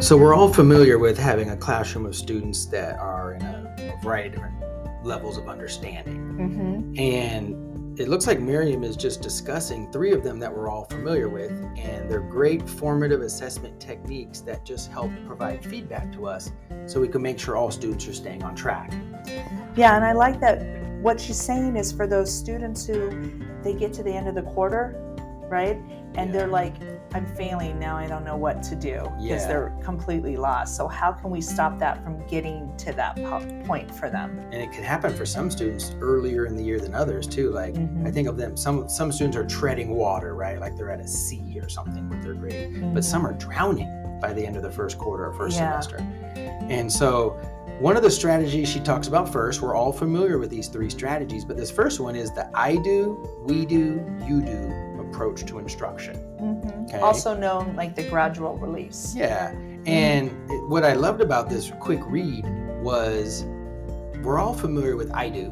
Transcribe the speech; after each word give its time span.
So 0.00 0.16
we're 0.16 0.32
all 0.32 0.52
familiar 0.52 0.96
with 0.96 1.18
having 1.18 1.50
a 1.50 1.56
classroom 1.56 2.06
of 2.06 2.14
students 2.14 2.66
that 2.66 2.98
are 3.00 3.34
in 3.34 3.42
a, 3.42 3.98
variety 4.00 4.28
of 4.28 4.34
different 4.34 5.04
levels 5.04 5.36
of 5.38 5.48
understanding. 5.48 6.18
Mm-hmm. 6.38 6.98
And 6.98 7.98
it 7.98 8.08
looks 8.08 8.28
like 8.28 8.38
Miriam 8.38 8.84
is 8.84 8.96
just 8.96 9.22
discussing 9.22 9.90
three 9.90 10.12
of 10.12 10.22
them 10.22 10.38
that 10.38 10.54
we're 10.54 10.68
all 10.68 10.84
familiar 10.84 11.28
with, 11.28 11.50
and 11.50 12.08
they're 12.08 12.20
great 12.20 12.68
formative 12.68 13.22
assessment 13.22 13.80
techniques 13.80 14.40
that 14.42 14.64
just 14.64 14.88
help 14.92 15.10
provide 15.26 15.64
feedback 15.64 16.12
to 16.12 16.26
us 16.26 16.52
so 16.86 17.00
we 17.00 17.08
can 17.08 17.20
make 17.20 17.40
sure 17.40 17.56
all 17.56 17.72
students 17.72 18.06
are 18.06 18.14
staying 18.14 18.44
on 18.44 18.54
track. 18.54 18.92
Yeah, 19.74 19.96
and 19.96 20.04
I 20.04 20.12
like 20.12 20.38
that 20.40 20.78
what 21.02 21.20
she's 21.20 21.40
saying 21.40 21.76
is 21.76 21.90
for 21.90 22.06
those 22.06 22.32
students 22.32 22.86
who 22.86 23.42
they 23.64 23.74
get 23.74 23.92
to 23.94 24.04
the 24.04 24.12
end 24.12 24.28
of 24.28 24.36
the 24.36 24.42
quarter, 24.42 24.94
right? 25.48 25.76
And 26.14 26.30
Yeah. 26.30 26.38
they're 26.38 26.48
like, 26.48 26.74
I'm 27.14 27.26
failing 27.34 27.78
now, 27.78 27.96
I 27.96 28.06
don't 28.06 28.24
know 28.24 28.36
what 28.36 28.62
to 28.64 28.76
do 28.76 29.00
because 29.02 29.20
Yeah. 29.42 29.46
they're 29.48 29.72
completely 29.82 30.36
lost. 30.36 30.76
So, 30.76 30.86
how 30.88 31.12
can 31.12 31.30
we 31.30 31.40
stop 31.40 31.78
that 31.78 32.02
from 32.04 32.18
getting 32.26 32.70
to 32.78 32.92
that 32.92 33.16
po- 33.16 33.44
point 33.66 33.90
for 33.94 34.10
them? 34.10 34.38
And 34.52 34.60
it 34.62 34.70
can 34.72 34.82
happen 34.84 35.12
for 35.14 35.24
some 35.24 35.50
students 35.50 35.94
earlier 36.00 36.44
in 36.46 36.54
the 36.56 36.62
year 36.62 36.78
than 36.80 36.94
others 36.94 37.26
too. 37.26 37.50
Like 37.50 37.74
Mhm. 37.74 38.06
I 38.06 38.10
think 38.10 38.28
of 38.28 38.36
them, 38.36 38.56
some 38.56 38.88
some 38.88 39.10
students 39.12 39.36
are 39.36 39.44
treading 39.46 39.94
water, 39.96 40.34
right? 40.34 40.60
Like 40.60 40.76
they're 40.76 40.90
at 40.90 41.00
a 41.00 41.08
C 41.08 41.58
or 41.62 41.68
something 41.68 42.08
with 42.10 42.22
their 42.22 42.34
grade. 42.34 42.74
Mhm. 42.74 42.94
but 42.94 43.04
some 43.04 43.26
are 43.26 43.32
drowning 43.34 43.88
by 44.20 44.32
the 44.32 44.44
end 44.44 44.56
of 44.56 44.62
the 44.62 44.70
first 44.70 44.98
quarter 44.98 45.26
or 45.26 45.32
first 45.32 45.56
Yeah. 45.56 45.78
semester. 45.80 46.04
And 46.68 46.90
so, 46.92 47.36
one 47.80 47.96
of 47.96 48.02
the 48.02 48.10
strategies 48.10 48.68
she 48.68 48.80
talks 48.80 49.06
about 49.08 49.28
first, 49.28 49.62
we're 49.62 49.74
all 49.76 49.92
familiar 49.92 50.38
with 50.38 50.50
these 50.50 50.66
three 50.68 50.90
strategies, 50.90 51.44
but 51.44 51.56
this 51.56 51.70
first 51.70 52.00
one 52.00 52.16
is 52.16 52.32
the 52.32 52.48
I 52.54 52.76
do, 52.76 53.16
we 53.46 53.64
do, 53.64 54.04
you 54.26 54.40
do 54.42 54.72
approach 55.08 55.44
to 55.46 55.58
instruction. 55.58 56.16
Mhm. 56.40 56.84
Okay. 56.88 56.98
Also 56.98 57.36
known 57.36 57.74
like 57.76 57.94
the 57.94 58.04
gradual 58.08 58.56
release. 58.58 59.14
Yeah. 59.16 59.50
And 59.86 60.30
it- 60.50 60.68
what 60.68 60.84
I 60.84 60.92
loved 60.94 61.20
about 61.20 61.48
this 61.48 61.72
quick 61.80 62.00
read 62.06 62.44
was 62.82 63.44
we're 64.22 64.38
all 64.38 64.54
familiar 64.54 64.96
with 64.96 65.10
I 65.14 65.28
do. 65.28 65.50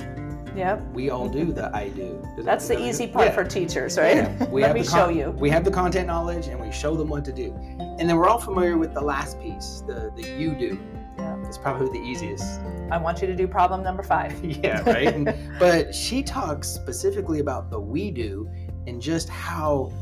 Yep. 0.56 0.82
We 0.94 1.10
all 1.10 1.28
do 1.28 1.52
the 1.52 1.74
I 1.76 1.88
do. 1.90 2.22
Does 2.34 2.44
That's 2.50 2.66
the 2.68 2.78
easy 2.80 3.06
do? 3.06 3.12
part 3.12 3.26
Yeah. 3.26 3.34
for 3.34 3.44
teachers, 3.44 3.98
right? 3.98 4.16
Yeah, 4.16 4.48
we 4.50 4.62
Let 4.62 4.68
have 4.68 4.76
me 4.76 4.82
the 4.82 4.90
show 4.90 5.08
you. 5.08 5.30
We 5.32 5.50
have 5.50 5.64
the 5.64 5.70
content 5.70 6.06
knowledge 6.06 6.46
and 6.48 6.58
we 6.60 6.70
show 6.72 6.96
them 6.96 7.08
what 7.08 7.24
to 7.26 7.32
do. 7.32 7.54
And 7.78 8.08
then 8.08 8.16
we're 8.16 8.28
all 8.28 8.38
familiar 8.38 8.76
with 8.78 8.94
the 8.94 9.00
last 9.02 9.40
piece, 9.40 9.82
the, 9.86 10.10
the 10.16 10.22
you 10.22 10.54
do. 10.54 10.78
Yeah. 11.18 11.36
It's 11.46 11.58
probably 11.58 11.88
the 11.98 12.04
easiest. 12.04 12.60
I 12.90 12.98
want 12.98 13.20
you 13.20 13.26
to 13.26 13.34
do 13.36 13.46
problem 13.48 13.82
number 13.82 14.02
five. 14.02 14.32
yeah, 14.44 14.82
right? 14.88 15.08
And- 15.14 15.34
but 15.58 15.94
she 15.94 16.22
talks 16.22 16.68
specifically 16.68 17.40
about 17.40 17.70
the 17.70 17.78
we 17.80 18.10
do 18.10 18.48
and 18.86 19.00
just 19.00 19.28
how 19.28 19.92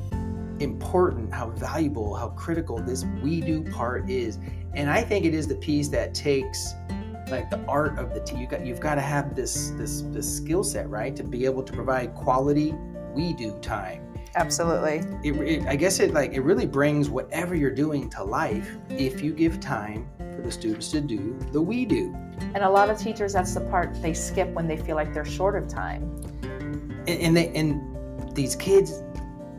important, 0.60 1.32
how 1.32 1.50
valuable, 1.50 2.14
how 2.14 2.28
critical 2.28 2.78
this 2.78 3.04
we 3.22 3.40
do 3.40 3.62
part 3.62 4.08
is. 4.08 4.38
And 4.74 4.90
I 4.90 5.02
think 5.02 5.24
it 5.24 5.34
is 5.34 5.46
the 5.46 5.56
piece 5.56 5.88
that 5.88 6.14
takes 6.14 6.74
like 7.28 7.50
the 7.50 7.64
art 7.66 7.98
of 7.98 8.12
the 8.12 8.20
team. 8.20 8.40
You 8.40 8.46
got 8.46 8.64
you've 8.64 8.80
got 8.80 8.96
to 8.96 9.00
have 9.00 9.34
this 9.34 9.70
this 9.76 10.02
this 10.08 10.36
skill 10.36 10.62
set, 10.62 10.88
right? 10.88 11.14
To 11.16 11.24
be 11.24 11.44
able 11.44 11.62
to 11.62 11.72
provide 11.72 12.14
quality 12.14 12.74
we 13.14 13.32
do 13.32 13.56
time 13.60 14.04
Absolutely. 14.36 15.02
it, 15.22 15.36
it, 15.36 15.66
I 15.66 15.76
guess 15.76 16.00
it 16.00 16.12
like 16.12 16.32
it 16.32 16.40
really 16.40 16.66
brings 16.66 17.08
whatever 17.08 17.54
you're 17.54 17.70
doing 17.70 18.10
to 18.10 18.24
life 18.24 18.76
if 18.90 19.22
you 19.22 19.32
give 19.32 19.60
time 19.60 20.08
for 20.34 20.42
the 20.42 20.50
students 20.50 20.90
to 20.90 21.00
do 21.00 21.38
the 21.52 21.62
we 21.62 21.84
do. 21.84 22.14
And 22.54 22.64
a 22.64 22.70
lot 22.70 22.90
of 22.90 22.98
teachers, 22.98 23.34
that's 23.34 23.54
the 23.54 23.60
part 23.60 23.94
they 24.02 24.12
skip 24.12 24.48
when 24.50 24.66
they 24.66 24.76
feel 24.76 24.96
like 24.96 25.14
they're 25.14 25.24
short 25.24 25.54
of 25.54 25.68
time. 25.68 26.02
And, 27.06 27.08
and 27.08 27.36
they 27.36 27.48
and 27.50 27.93
these 28.34 28.56
kids, 28.56 29.02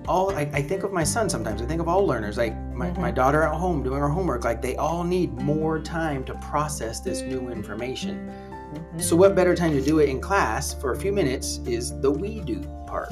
all 0.08 0.32
I, 0.36 0.42
I 0.54 0.62
think 0.62 0.84
of 0.84 0.92
my 0.92 1.04
son 1.04 1.30
sometimes. 1.30 1.62
I 1.62 1.66
think 1.66 1.82
of 1.82 1.88
all 1.88 2.06
learners, 2.06 2.38
like 2.38 2.56
my, 2.74 2.92
my 2.92 3.12
Mhm. 3.12 3.16
daughter 3.16 3.42
at 3.44 3.54
home 3.56 3.82
doing 3.84 4.00
her 4.00 4.10
homework. 4.10 4.44
Like 4.44 4.62
they 4.62 4.76
all 4.76 5.04
need 5.04 5.34
more 5.42 5.80
time 5.80 6.24
to 6.26 6.36
process 6.36 7.00
this 7.00 7.22
new 7.22 7.50
information. 7.50 8.30
Mhm. 8.74 9.02
So 9.02 9.16
what 9.16 9.36
better 9.36 9.56
time 9.56 9.72
to 9.72 9.82
do 9.82 10.00
it 10.00 10.10
in 10.10 10.20
class 10.22 10.74
for 10.74 10.92
a 10.92 10.96
few 10.96 11.12
minutes 11.12 11.60
is 11.66 12.00
the 12.02 12.12
we 12.12 12.42
do 12.42 12.62
part. 12.86 13.12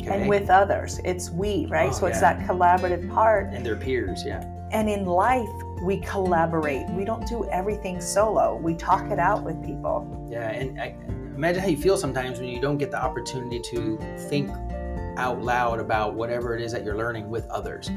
Okay. 0.00 0.20
And 0.20 0.28
with 0.28 0.50
others, 0.50 0.98
it's 1.04 1.30
we, 1.30 1.66
right? 1.70 1.90
Oh, 1.90 1.92
so 1.92 2.06
it's 2.06 2.20
yeah. 2.20 2.34
that 2.34 2.48
collaborative 2.48 3.08
part. 3.10 3.52
and 3.52 3.64
their 3.64 3.76
peers, 3.76 4.24
yeah. 4.26 4.42
And 4.72 4.88
in 4.88 5.04
life, 5.04 5.48
we 5.84 5.98
collaborate. 5.98 6.88
We 6.90 7.04
don't 7.04 7.26
do 7.28 7.44
everything 7.50 8.00
solo. 8.00 8.56
We 8.56 8.74
talk 8.74 9.10
it 9.12 9.18
out 9.18 9.44
with 9.44 9.62
people. 9.64 10.26
Yeah, 10.28 10.48
and 10.50 10.80
I, 10.80 10.96
imagine 11.36 11.62
how 11.62 11.68
you 11.68 11.76
feel 11.76 11.96
sometimes 11.96 12.40
when 12.40 12.48
you 12.48 12.60
don't 12.60 12.78
get 12.78 12.90
the 12.90 13.00
opportunity 13.00 13.60
to 13.60 13.98
think 14.28 14.50
out 15.16 15.42
loud 15.42 15.80
about 15.80 16.14
whatever 16.14 16.54
it 16.54 16.62
is 16.62 16.72
that 16.72 16.84
you're 16.84 16.96
learning 16.96 17.28
with 17.28 17.46
others. 17.48 17.90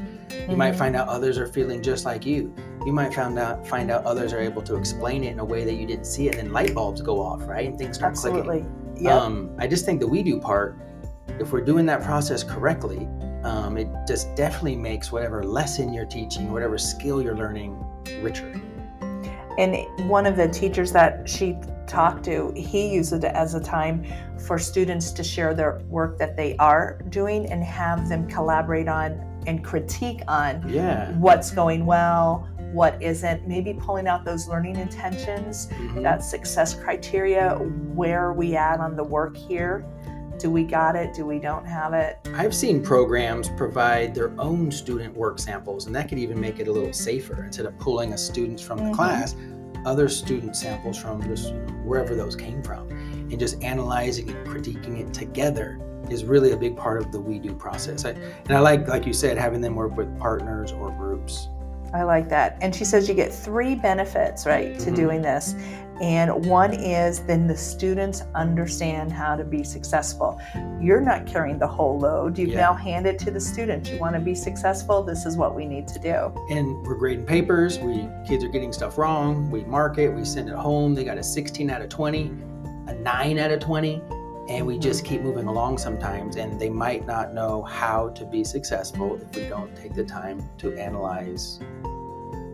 You 0.48 0.56
might 0.56 0.74
Mhm. 0.74 0.78
find 0.78 0.96
out 0.96 1.08
others 1.08 1.38
are 1.38 1.46
feeling 1.46 1.82
just 1.82 2.04
like 2.04 2.26
you. 2.26 2.52
You 2.84 2.92
might 2.92 3.14
find 3.14 3.38
out 3.38 3.66
find 3.66 3.90
out 3.90 4.04
others 4.04 4.32
are 4.32 4.38
able 4.40 4.62
to 4.62 4.76
explain 4.76 5.24
it 5.24 5.32
in 5.32 5.38
a 5.38 5.44
way 5.44 5.64
that 5.64 5.74
you 5.74 5.86
didn't 5.86 6.06
see 6.06 6.28
it, 6.28 6.36
and 6.36 6.46
then 6.46 6.52
light 6.52 6.74
bulbs 6.74 7.00
go 7.00 7.20
off, 7.20 7.46
right? 7.48 7.68
And 7.68 7.78
things 7.78 7.96
start 7.96 8.10
Absolutely. 8.12 8.60
clicking. 8.60 8.96
Yep. 9.00 9.12
Um, 9.12 9.50
I 9.58 9.66
just 9.66 9.84
think 9.84 10.00
the 10.00 10.06
we 10.06 10.22
do 10.22 10.38
part, 10.40 10.76
if 11.38 11.52
we're 11.52 11.60
doing 11.60 11.86
that 11.86 12.02
process 12.02 12.42
correctly, 12.42 13.08
um, 13.44 13.76
it 13.76 13.88
just 14.06 14.34
definitely 14.34 14.76
makes 14.76 15.12
whatever 15.12 15.42
lesson 15.44 15.92
you're 15.92 16.06
teaching, 16.06 16.52
whatever 16.52 16.78
skill 16.78 17.20
you're 17.22 17.36
learning, 17.36 17.76
richer. 18.22 18.52
And 19.58 19.76
one 20.08 20.26
of 20.26 20.36
the 20.36 20.48
teachers 20.48 20.92
that 20.92 21.28
she 21.28 21.56
talked 21.86 22.24
to, 22.24 22.52
he 22.56 22.88
uses 22.94 23.22
it 23.24 23.32
as 23.32 23.54
a 23.54 23.60
time 23.60 24.04
for 24.46 24.58
students 24.58 25.10
to 25.12 25.24
share 25.24 25.54
their 25.54 25.80
work 25.88 26.18
that 26.18 26.36
they 26.36 26.56
are 26.56 26.98
doing 27.08 27.46
and 27.50 27.62
have 27.62 28.08
them 28.08 28.26
collaborate 28.28 28.88
on 28.88 29.20
and 29.46 29.62
critique 29.64 30.22
on 30.28 30.64
Yeah. 30.68 31.12
what's 31.18 31.50
going 31.50 31.86
well, 31.86 32.48
what 32.72 33.00
isn't, 33.00 33.46
maybe 33.46 33.72
pulling 33.74 34.08
out 34.08 34.24
those 34.24 34.48
learning 34.48 34.76
intentions, 34.76 35.68
Mhm. 35.68 36.02
that 36.02 36.22
success 36.24 36.74
criteria, 36.74 37.54
where 37.94 38.20
are 38.26 38.32
we 38.32 38.56
at 38.56 38.80
on 38.80 38.96
the 38.96 39.04
work 39.04 39.36
here? 39.36 39.84
Do 40.38 40.50
we 40.50 40.64
got 40.64 40.96
it? 40.96 41.14
Do 41.14 41.24
we 41.24 41.38
don't 41.38 41.64
have 41.64 41.94
it? 41.94 42.18
I've 42.34 42.54
seen 42.54 42.82
programs 42.82 43.48
provide 43.56 44.14
their 44.14 44.32
own 44.38 44.70
student 44.70 45.16
work 45.16 45.38
samples, 45.38 45.86
and 45.86 45.96
that 45.96 46.08
could 46.10 46.18
even 46.18 46.38
make 46.38 46.58
it 46.58 46.68
a 46.68 46.72
little 46.72 46.92
safer. 46.92 47.44
Instead 47.44 47.64
of 47.64 47.78
pulling 47.78 48.12
a 48.12 48.18
student 48.18 48.60
from 48.60 48.78
the 48.78 48.84
Mhm. 48.84 48.94
class, 48.94 49.34
other 49.86 50.08
student 50.08 50.56
samples 50.56 50.98
from 50.98 51.22
just 51.22 51.54
wherever 51.84 52.14
those 52.14 52.36
came 52.36 52.62
from, 52.62 52.90
and 52.90 53.38
just 53.38 53.62
analyzing 53.62 54.28
and 54.28 54.46
critiquing 54.46 55.00
it 55.00 55.14
together 55.14 55.80
is 56.10 56.24
really 56.24 56.52
a 56.52 56.56
big 56.56 56.76
part 56.76 57.00
of 57.00 57.10
the 57.12 57.20
we 57.20 57.38
do 57.38 57.54
process. 57.54 58.04
I, 58.04 58.10
and 58.10 58.52
I 58.52 58.60
like, 58.60 58.86
like 58.88 59.06
you 59.06 59.12
said, 59.12 59.38
having 59.38 59.60
them 59.60 59.74
work 59.74 59.96
with 59.96 60.18
partners 60.18 60.72
or 60.72 60.90
groups. 60.90 61.48
I 61.94 62.02
like 62.02 62.28
that. 62.28 62.58
And 62.60 62.74
she 62.74 62.84
says 62.84 63.08
you 63.08 63.14
get 63.14 63.32
three 63.32 63.74
benefits, 63.74 64.46
right, 64.46 64.78
to 64.80 64.90
Mhm. 64.90 64.96
doing 64.96 65.22
this. 65.22 65.54
And 66.00 66.44
one 66.44 66.74
is 66.74 67.20
then 67.20 67.46
the 67.46 67.56
students 67.56 68.22
understand 68.34 69.10
how 69.10 69.34
to 69.34 69.44
be 69.44 69.64
successful. 69.64 70.38
You're 70.78 71.00
not 71.00 71.24
carrying 71.26 71.58
the 71.58 71.66
whole 71.66 71.98
load. 71.98 72.36
You've 72.36 72.50
Yeah. 72.50 72.60
now 72.60 72.74
handed 72.74 73.14
it 73.14 73.18
to 73.20 73.30
the 73.30 73.40
student. 73.40 73.90
You 73.90 73.98
want 73.98 74.14
to 74.14 74.20
be 74.20 74.34
successful. 74.34 75.02
This 75.02 75.24
is 75.24 75.38
what 75.38 75.54
we 75.54 75.64
need 75.64 75.88
to 75.88 75.98
do. 75.98 76.32
And 76.50 76.86
we're 76.86 76.96
grading 76.96 77.24
papers. 77.24 77.78
We 77.78 78.10
kids 78.26 78.44
are 78.44 78.48
getting 78.48 78.74
stuff 78.74 78.98
wrong. 78.98 79.50
We 79.50 79.64
mark 79.64 79.96
it. 79.96 80.10
We 80.10 80.24
send 80.26 80.50
it 80.50 80.54
home. 80.54 80.94
They 80.94 81.04
got 81.04 81.16
a 81.16 81.22
16 81.22 81.70
out 81.70 81.80
of 81.80 81.88
20, 81.88 82.30
a 82.88 82.94
9 82.94 83.38
out 83.38 83.50
of 83.50 83.60
20, 83.60 84.02
and 84.48 84.66
we 84.66 84.78
just 84.78 85.04
keep 85.04 85.22
moving 85.22 85.46
along 85.46 85.78
sometimes. 85.78 86.36
And 86.36 86.60
they 86.60 86.70
might 86.70 87.06
not 87.06 87.34
know 87.34 87.62
how 87.62 88.10
to 88.10 88.24
be 88.24 88.44
successful 88.44 89.18
if 89.20 89.36
we 89.36 89.48
don't 89.48 89.74
take 89.76 89.94
the 89.94 90.04
time 90.04 90.48
to 90.58 90.76
analyze 90.78 91.60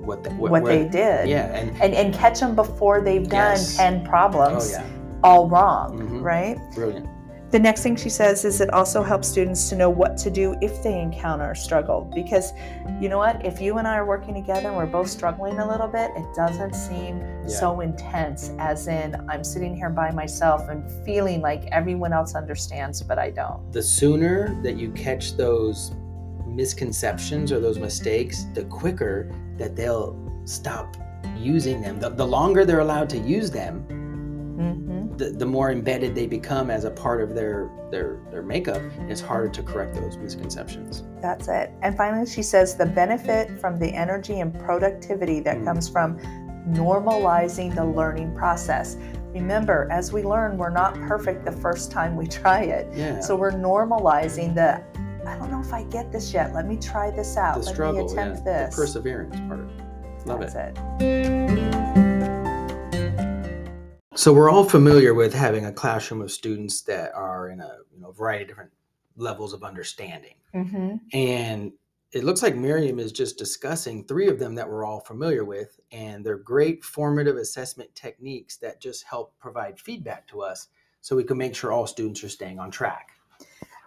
what 0.01 0.25
the, 0.25 0.31
What, 0.31 0.51
what, 0.53 0.65
they 0.65 0.89
did. 0.89 1.29
Yeah, 1.29 1.47
and 1.55 1.71
And, 1.81 1.95
and 1.95 2.15
catch 2.15 2.41
them 2.41 2.55
before 2.57 3.01
they've 3.01 3.29
done 3.29 3.53
Yes. 3.57 3.77
10 3.77 4.03
oh 4.05 4.09
problems 4.09 4.71
yeah, 4.71 4.85
all 5.23 5.49
wrong, 5.49 5.99
Mhm. 5.99 6.23
right? 6.23 6.59
brilliant. 6.75 7.09
The 7.53 7.59
next 7.59 7.83
thing 7.83 7.97
she 7.97 8.09
says 8.09 8.47
is 8.47 8.63
it 8.63 8.73
also 8.73 9.03
helps 9.03 9.29
students 9.29 9.69
to 9.69 9.77
know 9.77 9.91
what 9.91 10.17
to 10.17 10.31
do 10.31 10.57
if 10.63 10.83
they 10.83 10.99
encounter 10.99 11.51
a 11.51 11.55
struggle. 11.55 12.11
Because 12.15 12.55
you 12.99 13.11
know 13.11 13.19
what? 13.19 13.45
If 13.45 13.61
you 13.61 13.77
and 13.77 13.87
I 13.87 13.97
are 13.97 14.07
working 14.07 14.33
together 14.33 14.69
and 14.69 14.77
we're 14.77 14.87
both 14.87 15.11
struggling 15.11 15.59
a 15.59 15.69
little 15.69 15.87
bit, 15.87 16.13
it 16.17 16.25
doesn't 16.35 16.75
seem 16.75 17.21
Yeah. 17.21 17.49
so 17.49 17.81
intense, 17.81 18.53
as 18.59 18.89
in 18.89 19.15
I'm 19.29 19.45
sitting 19.45 19.77
here 19.77 19.91
by 19.91 20.11
myself 20.13 20.71
and 20.71 20.91
feeling 21.05 21.43
like 21.43 21.67
everyone 21.73 22.15
else 22.15 22.35
understands, 22.35 23.03
but 23.03 23.19
I 23.19 23.29
don't. 23.29 23.71
The 23.71 23.83
sooner 23.83 24.59
that 24.63 24.77
you 24.77 24.91
catch 24.93 25.37
those 25.37 25.93
misconceptions 26.47 27.53
or 27.53 27.61
those 27.61 27.79
mistakes, 27.79 28.45
mm-hmm. 28.45 28.55
the 28.55 28.65
quicker 28.65 29.31
that 29.59 29.77
they'll 29.77 30.17
stop 30.47 30.97
using 31.37 31.83
them. 31.83 32.01
The, 32.01 32.09
the 32.09 32.27
longer 32.27 32.65
they're 32.65 32.81
allowed 32.81 33.11
to 33.11 33.19
use 33.19 33.51
them, 33.51 33.85
hmm 34.57 35.17
the, 35.17 35.31
the 35.31 35.45
more 35.47 35.71
embedded 35.71 36.15
they 36.15 36.27
become 36.27 36.71
as 36.71 36.85
a 36.85 36.91
part 36.91 37.21
of 37.21 37.35
their 37.35 37.71
their 37.91 38.19
their 38.31 38.43
makeup, 38.43 38.81
it's 39.09 39.21
harder 39.21 39.49
to 39.51 39.63
correct 39.63 39.95
those 39.95 40.17
misconceptions. 40.17 41.03
That's 41.21 41.49
it. 41.49 41.71
And 41.83 41.95
finally, 41.97 42.27
she 42.27 42.43
says 42.43 42.77
the 42.77 42.87
benefit 42.87 43.61
from 43.61 43.79
the 43.79 43.89
energy 43.93 44.41
and 44.41 44.59
productivity 44.61 45.41
that 45.41 45.59
Mm. 45.59 45.65
comes 45.65 45.89
from 45.89 46.19
normalizing 46.71 47.75
the 47.75 47.85
learning 47.85 48.35
process. 48.35 48.97
Remember, 49.35 49.89
as 49.91 50.13
we 50.13 50.23
learn, 50.23 50.57
we're 50.57 50.71
not 50.71 50.95
perfect 51.03 51.45
the 51.45 51.53
first 51.53 51.91
time 51.91 52.17
we 52.17 52.27
try 52.43 52.63
it. 52.63 52.87
Yeah. 52.97 53.21
So 53.21 53.37
we're 53.37 53.53
normalizing 53.53 54.55
the, 54.55 54.81
I 55.29 55.37
don't 55.37 55.51
know 55.51 55.61
if 55.61 55.73
I 55.73 55.83
get 55.85 56.11
this 56.11 56.33
yet. 56.33 56.55
Let 56.55 56.67
me 56.67 56.77
try 56.77 57.11
this 57.11 57.37
out. 57.37 57.55
the 57.57 57.61
Let 57.67 57.75
struggle, 57.75 58.05
me 58.07 58.15
yeah, 58.15 58.21
attempt 58.23 58.45
the 58.45 58.51
this. 58.51 58.75
perseverance 58.77 59.37
part. 59.49 59.69
Love 60.27 60.43
it. 60.43 60.53
That's 60.53 60.55
it. 60.55 61.03
it. 61.03 61.82
So 64.23 64.33
we're 64.33 64.51
all 64.51 64.63
familiar 64.63 65.15
with 65.15 65.35
having 65.35 65.65
a 65.65 65.73
classroom 65.73 66.21
of 66.23 66.31
students 66.31 66.83
that 66.83 67.13
are 67.13 67.49
in 67.49 67.59
a 67.59 67.79
you 67.93 68.01
know 68.01 68.13
variety 68.13 68.43
of 68.43 68.49
different 68.51 68.71
levels 69.17 69.53
of 69.53 69.65
understanding. 69.65 70.35
hmm 70.53 70.95
And 71.13 71.73
it 72.13 72.23
looks 72.23 72.41
like 72.41 72.55
Miriam 72.55 73.01
is 73.01 73.11
just 73.11 73.37
discussing 73.37 74.05
three 74.05 74.29
of 74.29 74.39
them 74.39 74.55
that 74.55 74.71
we're 74.71 74.85
all 74.85 75.01
familiar 75.01 75.45
with, 75.45 75.81
and 75.91 76.25
they're 76.25 76.39
great 76.39 76.85
formative 76.85 77.35
assessment 77.35 77.93
techniques 77.97 78.59
that 78.59 78.81
just 78.81 79.03
help 79.03 79.37
provide 79.41 79.81
feedback 79.81 80.29
to 80.29 80.41
us 80.41 80.69
so 81.01 81.17
we 81.17 81.25
can 81.25 81.37
make 81.37 81.57
sure 81.57 81.73
all 81.73 81.89
students 81.89 82.23
are 82.23 82.29
staying 82.29 82.61
on 82.61 82.71
track. 82.71 83.09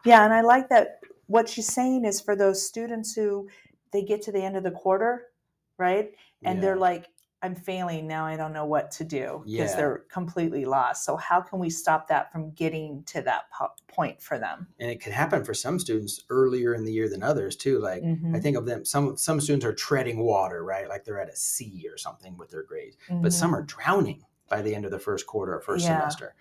Yeah, 0.03 0.25
and 0.25 0.33
I 0.33 0.41
like 0.41 0.67
that. 0.67 0.99
What 1.27 1.47
she's 1.47 1.71
saying 1.73 2.03
is 2.03 2.19
for 2.19 2.35
those 2.35 2.61
students 2.61 3.15
who 3.15 3.47
they 3.93 4.03
get 4.03 4.21
to 4.23 4.33
the 4.33 4.43
end 4.43 4.57
of 4.57 4.63
the 4.63 4.71
quarter, 4.71 5.27
right? 5.77 6.11
And 6.43 6.61
they're 6.61 6.75
like, 6.75 7.07
I'm 7.45 7.55
failing 7.55 8.07
now. 8.07 8.25
I 8.25 8.35
don't 8.35 8.53
know 8.53 8.65
what 8.65 8.91
to 8.91 9.03
do 9.03 9.47
because 9.55 9.71
Yeah. 9.71 9.77
they're 9.77 9.99
completely 10.09 10.65
lost. 10.65 11.05
So, 11.05 11.15
how 11.15 11.41
can 11.41 11.59
we 11.59 11.69
stop 11.69 12.07
that 12.07 12.31
from 12.31 12.51
getting 12.51 13.03
to 13.05 13.21
that 13.21 13.49
po- 13.51 13.69
point 13.87 14.21
for 14.21 14.37
them? 14.39 14.67
and 14.79 14.91
it 14.91 14.99
can 14.99 15.13
happen 15.13 15.43
for 15.43 15.53
some 15.53 15.79
students 15.79 16.21
earlier 16.29 16.73
in 16.73 16.83
the 16.83 16.91
year 16.91 17.07
than 17.09 17.23
others 17.23 17.55
too. 17.55 17.79
Like 17.79 18.01
I 18.33 18.39
Mhm, 18.39 18.41
think 18.41 18.57
of 18.57 18.65
them, 18.65 18.83
some 18.85 19.15
some 19.17 19.39
students 19.39 19.65
are 19.65 19.73
treading 19.73 20.19
water, 20.19 20.63
right? 20.63 20.89
Like 20.89 21.05
they're 21.05 21.19
at 21.21 21.29
a 21.29 21.35
C 21.35 21.85
or 21.89 21.97
something 21.97 22.37
with 22.37 22.49
their 22.49 22.63
grades, 22.63 22.97
but 23.21 23.31
mhm. 23.31 23.33
some 23.33 23.55
are 23.55 23.61
drowning 23.63 24.23
by 24.49 24.61
the 24.61 24.75
end 24.75 24.85
of 24.85 24.91
the 24.91 24.99
first 24.99 25.27
quarter 25.27 25.55
or 25.55 25.61
first 25.61 25.85
Yeah. 25.85 25.87
semester. 25.87 26.35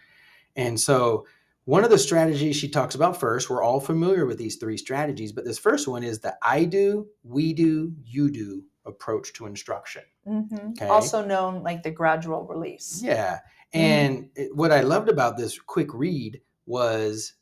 And 0.57 0.79
so 0.81 1.27
one 1.65 1.85
of 1.85 1.91
the 1.91 1.99
strategies 1.99 2.57
she 2.57 2.69
talks 2.69 2.95
about 2.95 3.19
first, 3.19 3.49
we're 3.49 3.63
all 3.63 3.81
familiar 3.81 4.27
with 4.27 4.39
these 4.39 4.57
three 4.57 4.77
strategies, 4.77 5.33
but 5.33 5.45
this 5.45 5.59
first 5.59 5.89
one 5.89 6.03
is 6.05 6.21
the 6.21 6.37
I 6.43 6.65
do, 6.65 7.09
we 7.23 7.55
do, 7.55 7.95
you 8.05 8.31
do 8.31 8.65
approach 8.87 9.33
to 9.35 9.47
instruction. 9.47 10.03
Mhm. 10.27 10.71
Okay. 10.73 10.87
Also 10.87 11.25
known 11.25 11.63
like 11.63 11.83
the 11.83 11.91
gradual 11.91 12.45
release. 12.47 13.01
Yeah. 13.03 13.35
Mm-hmm. 13.75 13.79
And 13.81 14.31
it- 14.37 14.55
what 14.57 14.73
I 14.73 14.81
loved 14.81 15.09
about 15.09 15.37
this 15.37 15.59
quick 15.59 15.93
read 15.95 16.41
was 16.67 17.35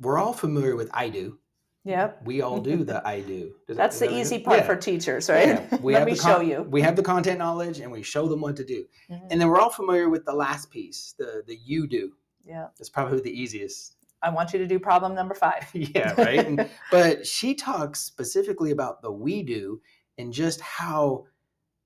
we're 0.00 0.18
all 0.18 0.32
familiar 0.32 0.76
with 0.76 0.90
I 0.94 1.08
do. 1.08 1.38
Yep. 1.84 2.22
We 2.26 2.42
all 2.42 2.58
do 2.60 2.82
the 2.84 3.06
I 3.06 3.20
do. 3.20 3.54
Does 3.68 3.76
That's 3.76 3.98
the 4.00 4.12
easy 4.12 4.40
part 4.40 4.58
Yeah. 4.60 4.66
for 4.66 4.76
teachers, 4.76 5.30
right? 5.30 5.46
Yeah, 5.48 5.76
we 5.80 5.92
Let 5.94 6.00
have 6.00 6.06
me 6.08 6.14
the 6.14 6.22
show 6.22 6.40
you. 6.40 6.62
We 6.62 6.82
have 6.82 6.96
the 6.96 7.02
content 7.02 7.38
knowledge 7.38 7.78
and 7.80 7.92
we 7.92 8.02
show 8.02 8.26
them 8.26 8.40
what 8.40 8.56
to 8.56 8.64
do. 8.64 8.84
Mhm. 9.10 9.28
And 9.30 9.40
then 9.40 9.48
we're 9.48 9.60
all 9.60 9.70
familiar 9.70 10.08
with 10.10 10.24
the 10.24 10.34
last 10.34 10.70
piece, 10.70 11.14
the 11.18 11.42
the 11.46 11.56
you 11.64 11.86
do. 11.86 12.12
Yeah. 12.44 12.68
That's 12.78 12.90
probably 12.90 13.20
the 13.20 13.30
easiest. 13.30 13.94
I 14.22 14.30
want 14.30 14.52
you 14.52 14.58
to 14.58 14.66
do 14.66 14.78
problem 14.80 15.14
number 15.14 15.34
five. 15.34 15.68
yeah, 15.74 16.14
right. 16.20 16.44
And- 16.46 16.68
but 16.90 17.24
she 17.26 17.54
talks 17.54 18.00
specifically 18.00 18.72
about 18.72 19.00
the 19.02 19.12
we 19.12 19.42
do 19.42 19.80
and 20.18 20.32
just 20.32 20.60
how 20.60 21.24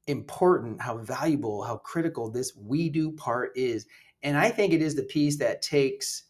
important, 0.06 0.80
how 0.80 0.98
valuable, 0.98 1.62
how 1.62 1.76
critical 1.78 2.30
this 2.30 2.54
we 2.56 2.88
do 2.88 3.12
part 3.12 3.52
is. 3.56 3.86
And 4.22 4.36
I 4.36 4.50
think 4.50 4.72
it 4.72 4.82
is 4.82 4.94
the 4.94 5.02
piece 5.02 5.38
that 5.38 5.62
takes 5.62 6.24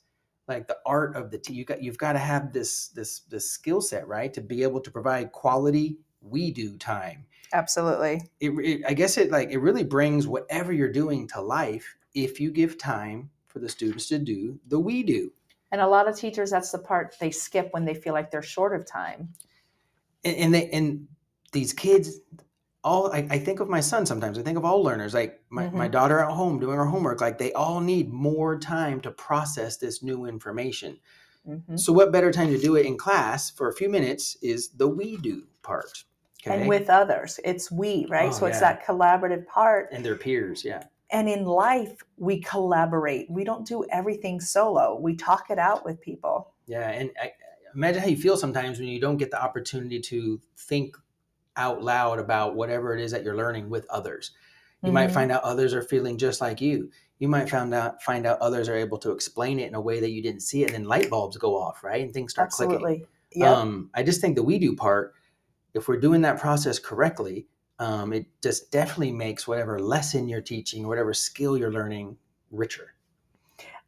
like 0.48 0.66
the 0.66 0.78
art 0.84 1.16
of 1.16 1.30
the 1.30 1.38
t- 1.38 1.54
you 1.54 1.64
got 1.64 1.82
you've 1.82 1.98
got 1.98 2.14
to 2.14 2.18
have 2.18 2.52
this 2.52 2.88
this 2.88 3.20
this 3.30 3.48
skill 3.50 3.80
set 3.80 4.06
right 4.08 4.34
to 4.34 4.40
be 4.40 4.62
able 4.64 4.80
to 4.80 4.90
provide 4.90 5.30
quality 5.30 5.96
we 6.20 6.50
do 6.50 6.76
time 6.76 7.24
Absolutely. 7.52 8.20
it, 8.40 8.50
it 8.50 8.82
i 8.88 8.92
guess 8.92 9.16
it 9.16 9.30
like 9.30 9.50
it 9.50 9.58
really 9.58 9.84
brings 9.84 10.26
whatever 10.26 10.72
you're 10.72 10.90
doing 10.90 11.28
to 11.28 11.40
life 11.40 11.94
if 12.14 12.40
you 12.40 12.50
give 12.50 12.76
time 12.78 13.30
for 13.46 13.60
the 13.60 13.68
students 13.68 14.08
to 14.08 14.18
do 14.18 14.58
the 14.66 14.78
we 14.80 15.04
do 15.04 15.32
And 15.70 15.80
a 15.80 15.86
lot 15.86 16.08
of 16.08 16.16
teachers, 16.16 16.50
that's 16.50 16.72
the 16.72 16.78
part 16.78 17.14
they 17.20 17.30
skip 17.30 17.68
when 17.72 17.84
they 17.84 17.94
feel 17.94 18.12
like 18.12 18.30
they're 18.32 18.42
short 18.42 18.74
of 18.74 18.84
time. 18.84 19.28
and, 20.24 20.36
and 20.36 20.54
they 20.54 20.68
and 20.70 21.06
these 21.52 21.72
kids 21.72 22.20
all 22.82 23.12
I, 23.12 23.26
I 23.30 23.38
think 23.38 23.60
of 23.60 23.68
my 23.68 23.80
son 23.80 24.06
sometimes 24.06 24.38
i 24.38 24.42
think 24.42 24.56
of 24.58 24.64
all 24.64 24.82
learners 24.82 25.12
like 25.14 25.40
my, 25.50 25.68
my 25.70 25.88
Mhm. 25.88 25.92
daughter 25.92 26.18
at 26.20 26.30
home 26.30 26.58
doing 26.58 26.76
her 26.76 26.86
homework 26.86 27.20
like 27.20 27.38
they 27.38 27.52
all 27.52 27.80
need 27.80 28.10
more 28.12 28.58
time 28.58 29.00
to 29.02 29.10
process 29.10 29.76
this 29.76 30.02
new 30.02 30.24
information 30.26 30.98
Mhm. 31.46 31.78
so 31.78 31.92
what 31.92 32.12
better 32.12 32.32
time 32.32 32.48
to 32.50 32.58
do 32.58 32.76
it 32.76 32.86
in 32.86 32.96
class 32.96 33.50
for 33.50 33.68
a 33.68 33.74
few 33.74 33.88
minutes 33.88 34.36
is 34.42 34.68
the 34.70 34.88
we 34.88 35.16
do 35.18 35.46
part 35.62 36.04
okay 36.42 36.60
And 36.60 36.68
with 36.68 36.88
others, 36.88 37.38
it's 37.44 37.70
we, 37.70 38.06
right? 38.08 38.30
Oh, 38.32 38.38
so 38.38 38.46
it's 38.46 38.60
that 38.60 38.82
collaborative 38.86 39.46
part. 39.46 39.88
and 39.92 40.02
their 40.04 40.16
peers 40.16 40.64
yeah 40.64 40.84
And 41.12 41.28
in 41.28 41.44
life, 41.44 42.02
we 42.18 42.40
collaborate. 42.40 43.28
We 43.28 43.42
don't 43.44 43.66
do 43.66 43.84
everything 43.90 44.40
solo. 44.40 44.96
We 44.98 45.16
talk 45.16 45.50
it 45.50 45.58
out 45.58 45.84
with 45.84 46.00
people. 46.00 46.54
Yeah, 46.66 46.88
and 46.88 47.10
I, 47.20 47.32
imagine 47.74 48.00
how 48.02 48.08
you 48.08 48.16
feel 48.16 48.36
sometimes 48.36 48.78
when 48.78 48.86
you 48.88 49.00
don't 49.00 49.16
get 49.16 49.30
the 49.32 49.42
opportunity 49.42 49.98
to 50.00 50.40
think 50.56 50.96
out 51.60 51.82
loud 51.82 52.18
about 52.18 52.56
whatever 52.56 52.96
it 52.96 53.02
is 53.02 53.10
that 53.12 53.22
you're 53.22 53.36
learning 53.36 53.68
with 53.68 53.86
others. 53.90 54.32
You 54.82 54.92
might 54.92 55.10
Mhm. 55.10 55.14
find 55.14 55.30
out 55.30 55.42
others 55.42 55.74
are 55.74 55.82
feeling 55.82 56.16
just 56.16 56.40
like 56.40 56.58
you. 56.60 56.90
You 57.18 57.28
might 57.28 57.50
find 57.50 57.74
out 57.74 58.02
find 58.02 58.24
out 58.24 58.38
others 58.40 58.66
are 58.66 58.74
able 58.74 58.96
to 58.98 59.10
explain 59.12 59.60
it 59.60 59.68
in 59.68 59.74
a 59.74 59.80
way 59.80 60.00
that 60.00 60.10
you 60.10 60.22
didn't 60.22 60.40
see 60.40 60.62
it, 60.62 60.68
and 60.68 60.74
then 60.74 60.84
light 60.84 61.10
bulbs 61.10 61.36
go 61.36 61.54
off, 61.54 61.84
right? 61.84 62.02
And 62.02 62.14
things 62.14 62.32
start 62.32 62.50
clicking. 62.50 62.76
Absolutely. 62.76 63.06
Yeah. 63.32 63.52
Um, 63.52 63.90
I 63.92 64.02
just 64.02 64.22
think 64.22 64.36
the 64.36 64.42
we 64.42 64.58
do 64.58 64.74
part, 64.74 65.12
if 65.74 65.86
we're 65.86 66.00
doing 66.00 66.22
that 66.22 66.40
process 66.40 66.78
correctly, 66.78 67.46
um, 67.78 68.14
it 68.14 68.26
just 68.42 68.72
definitely 68.72 69.12
makes 69.12 69.46
whatever 69.46 69.78
lesson 69.78 70.28
you're 70.30 70.40
teaching, 70.40 70.88
whatever 70.88 71.12
skill 71.12 71.58
you're 71.58 71.72
learning, 71.72 72.16
richer. 72.50 72.94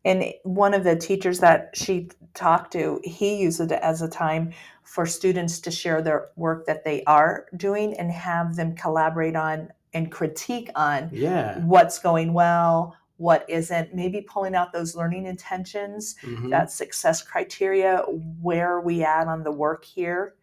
And 0.05 0.25
one 0.43 0.75
of 0.75 0.85
the 0.85 0.97
teachers 0.97 1.39
that 1.41 1.71
she 1.75 2.09
talked 2.35 2.73
to, 2.73 3.01
he 3.05 3.37
uses 3.37 3.71
it 3.71 3.81
as 3.83 4.03
a 4.03 4.09
time 4.09 4.53
for 4.83 5.07
students 5.07 5.61
to 5.61 5.71
share 5.71 6.03
their 6.03 6.29
work 6.37 6.67
that 6.67 6.85
they 6.85 7.05
are 7.05 7.47
doing 7.57 7.95
and 7.99 8.11
have 8.11 8.57
them 8.57 8.75
collaborate 8.75 9.37
on 9.37 9.69
and 9.95 10.11
critique 10.11 10.71
on 10.75 11.09
Yeah. 11.13 11.59
what's 11.65 11.99
going 11.99 12.33
well, 12.33 12.97
what 13.19 13.45
isn't, 13.49 13.95
maybe 13.95 14.21
pulling 14.23 14.55
out 14.55 14.73
those 14.73 14.97
learning 14.97 15.27
intentions, 15.27 16.17
Mhm. 16.23 16.51
that 16.51 16.73
success 16.73 17.23
criteria, 17.23 17.99
where 18.41 18.73
are 18.73 18.81
we 18.81 19.05
at 19.05 19.29
on 19.29 19.45
the 19.45 19.53
work 19.53 19.85
here? 19.85 20.35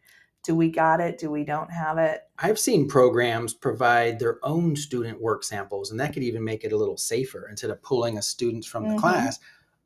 Do 0.49 0.55
we 0.55 0.71
got 0.71 0.99
it? 0.99 1.19
Do 1.19 1.29
we 1.29 1.43
don't 1.43 1.71
have 1.71 1.99
it? 1.99 2.21
I've 2.39 2.57
seen 2.57 2.87
programs 2.87 3.53
provide 3.53 4.17
their 4.17 4.39
own 4.41 4.75
student 4.75 5.21
work 5.21 5.43
samples, 5.43 5.91
and 5.91 5.99
that 5.99 6.11
could 6.11 6.23
even 6.23 6.43
make 6.43 6.63
it 6.63 6.71
a 6.71 6.75
little 6.75 6.97
safer. 6.97 7.47
Instead 7.51 7.69
of 7.69 7.83
pulling 7.83 8.17
a 8.17 8.21
students 8.23 8.65
from 8.65 8.87
the 8.87 8.95
Mhm. 8.95 8.97
class, 8.97 9.37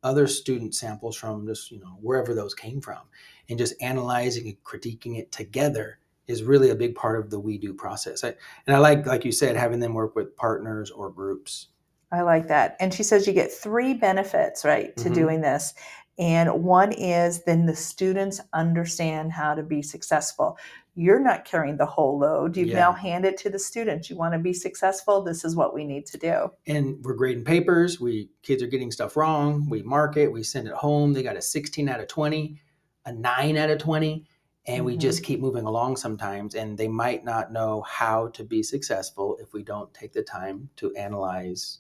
other 0.04 0.26
student 0.26 0.74
samples 0.74 1.18
from 1.18 1.46
just 1.46 1.70
you 1.70 1.82
know 1.82 1.98
wherever 2.00 2.34
those 2.34 2.54
came 2.54 2.80
from, 2.80 3.02
and 3.50 3.60
just 3.60 3.74
analyzing 3.82 4.48
and 4.48 4.64
critiquing 4.64 5.20
it 5.20 5.34
together 5.34 6.00
is 6.28 6.44
really 6.44 6.70
a 6.70 6.76
big 6.76 6.96
part 6.96 7.20
of 7.20 7.30
the 7.30 7.42
we 7.42 7.58
do 7.58 7.74
process. 7.74 8.24
I, 8.24 8.34
and 8.66 8.74
I 8.74 8.80
like, 8.80 9.06
like 9.06 9.26
you 9.26 9.34
said, 9.34 9.58
having 9.58 9.82
them 9.82 9.94
work 9.94 10.16
with 10.16 10.34
partners 10.38 10.90
or 10.92 11.10
groups. 11.10 11.68
I 12.10 12.22
like 12.22 12.48
that. 12.48 12.78
And 12.80 12.94
she 12.94 13.04
says 13.04 13.28
you 13.28 13.34
get 13.34 13.52
three 13.52 13.96
benefits, 13.96 14.64
right, 14.64 14.96
to 14.98 15.10
Mhm. 15.10 15.14
doing 15.16 15.42
this. 15.42 15.74
And 16.20 16.64
one 16.64 16.92
is 16.92 17.44
then 17.44 17.66
the 17.66 17.76
students 17.76 18.40
understand 18.54 19.32
how 19.32 19.56
to 19.56 19.64
be 19.64 19.82
successful. 19.82 20.58
You're 20.96 21.20
not 21.20 21.44
carrying 21.44 21.78
the 21.78 21.88
whole 21.88 22.20
load. 22.20 22.56
You've 22.56 22.68
Yeah. 22.70 22.80
now 22.82 22.92
handed 22.92 23.36
to 23.38 23.50
the 23.50 23.58
students. 23.58 24.12
You 24.12 24.16
want 24.18 24.34
to 24.34 24.40
be 24.40 24.54
successful. 24.54 25.24
This 25.24 25.44
is 25.44 25.56
what 25.56 25.74
we 25.74 25.84
need 25.86 26.06
to 26.08 26.18
do. 26.20 26.52
And 26.68 27.04
we're 27.04 27.16
grading 27.16 27.46
papers. 27.46 28.00
We 28.00 28.30
kids 28.44 28.62
are 28.62 28.68
getting 28.68 28.92
stuff 28.92 29.18
wrong. 29.18 29.68
We 29.70 29.82
mark 29.82 30.16
it. 30.18 30.32
We 30.32 30.44
send 30.44 30.68
it 30.68 30.74
home. 30.76 31.14
They 31.14 31.24
got 31.24 31.36
a 31.36 31.42
16 31.42 31.90
out 31.90 32.00
of 32.00 32.08
20, 32.08 32.60
a 33.06 33.12
nine 33.14 33.58
out 33.58 33.72
of 33.72 33.80
20. 33.80 34.26
and 34.66 34.86
we 34.86 34.96
Mhm. 34.96 35.00
just 35.02 35.24
keep 35.24 35.42
moving 35.42 35.66
along 35.66 35.98
sometimes 35.98 36.56
and 36.56 36.78
they 36.78 36.88
might 36.88 37.26
not 37.26 37.52
know 37.52 37.82
how 37.82 38.30
to 38.30 38.46
be 38.46 38.64
successful 38.64 39.36
if 39.42 39.52
we 39.52 39.62
don't 39.62 39.94
take 39.94 40.14
the 40.14 40.24
time 40.24 40.70
to 40.78 40.96
analyze 40.96 41.80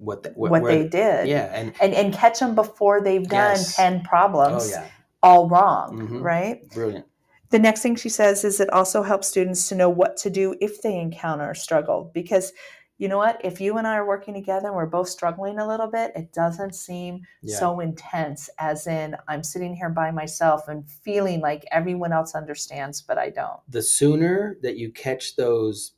what 0.00 0.22
the, 0.22 0.30
What, 0.30 0.50
where 0.50 0.62
they 0.62 0.88
did. 0.88 1.28
yeah 1.28 1.50
and 1.54 1.74
And, 1.80 1.92
and 1.94 2.12
catch 2.14 2.40
them 2.40 2.54
before 2.54 3.00
they've 3.02 3.28
done 3.28 3.56
Yes. 3.56 3.76
10 3.76 4.02
problems 4.02 4.64
oh 4.66 4.70
yeah 4.70 4.86
all 5.22 5.48
wrong, 5.48 5.98
Mhm. 6.08 6.22
right? 6.22 6.66
brilliant 6.70 7.04
The 7.50 7.58
next 7.58 7.82
thing 7.82 7.96
she 7.96 8.08
says 8.08 8.42
is 8.44 8.58
it 8.60 8.70
also 8.70 9.02
helps 9.02 9.26
students 9.28 9.68
to 9.68 9.74
know 9.74 9.90
what 9.90 10.16
to 10.18 10.30
do 10.30 10.54
if 10.60 10.80
they 10.82 10.96
encounter 10.98 11.50
a 11.50 11.54
struggle. 11.56 12.10
Because 12.14 12.52
you 12.96 13.08
know 13.08 13.18
what? 13.18 13.40
If 13.44 13.60
you 13.60 13.76
and 13.78 13.86
I 13.86 13.96
are 13.96 14.06
working 14.06 14.34
together 14.34 14.68
and 14.68 14.76
we're 14.76 14.86
both 14.86 15.08
struggling 15.08 15.58
a 15.58 15.66
little 15.66 15.88
bit, 15.88 16.12
it 16.14 16.32
doesn't 16.32 16.74
seem 16.74 17.22
Yeah. 17.42 17.56
so 17.58 17.80
intense, 17.80 18.48
as 18.58 18.86
in 18.86 19.16
I'm 19.26 19.42
sitting 19.42 19.74
here 19.74 19.88
by 19.90 20.10
myself 20.10 20.68
and 20.68 20.88
feeling 20.88 21.40
like 21.40 21.64
everyone 21.72 22.12
else 22.12 22.34
understands, 22.34 23.02
but 23.02 23.18
I 23.18 23.28
don't. 23.30 23.60
the 23.68 23.82
sooner 23.82 24.56
that 24.62 24.76
you 24.76 24.90
catch 24.92 25.36
those 25.36 25.92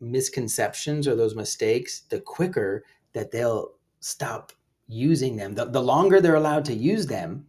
misconceptions 0.00 1.06
or 1.08 1.14
those 1.14 1.34
mistakes 1.34 2.02
the 2.10 2.20
quicker 2.20 2.84
that 3.16 3.32
they'll 3.32 3.72
stop 4.00 4.52
using 4.88 5.36
them 5.36 5.54
the, 5.54 5.64
the 5.64 5.82
longer 5.82 6.20
they're 6.20 6.36
allowed 6.44 6.64
to 6.66 6.74
use 6.74 7.06
them 7.08 7.46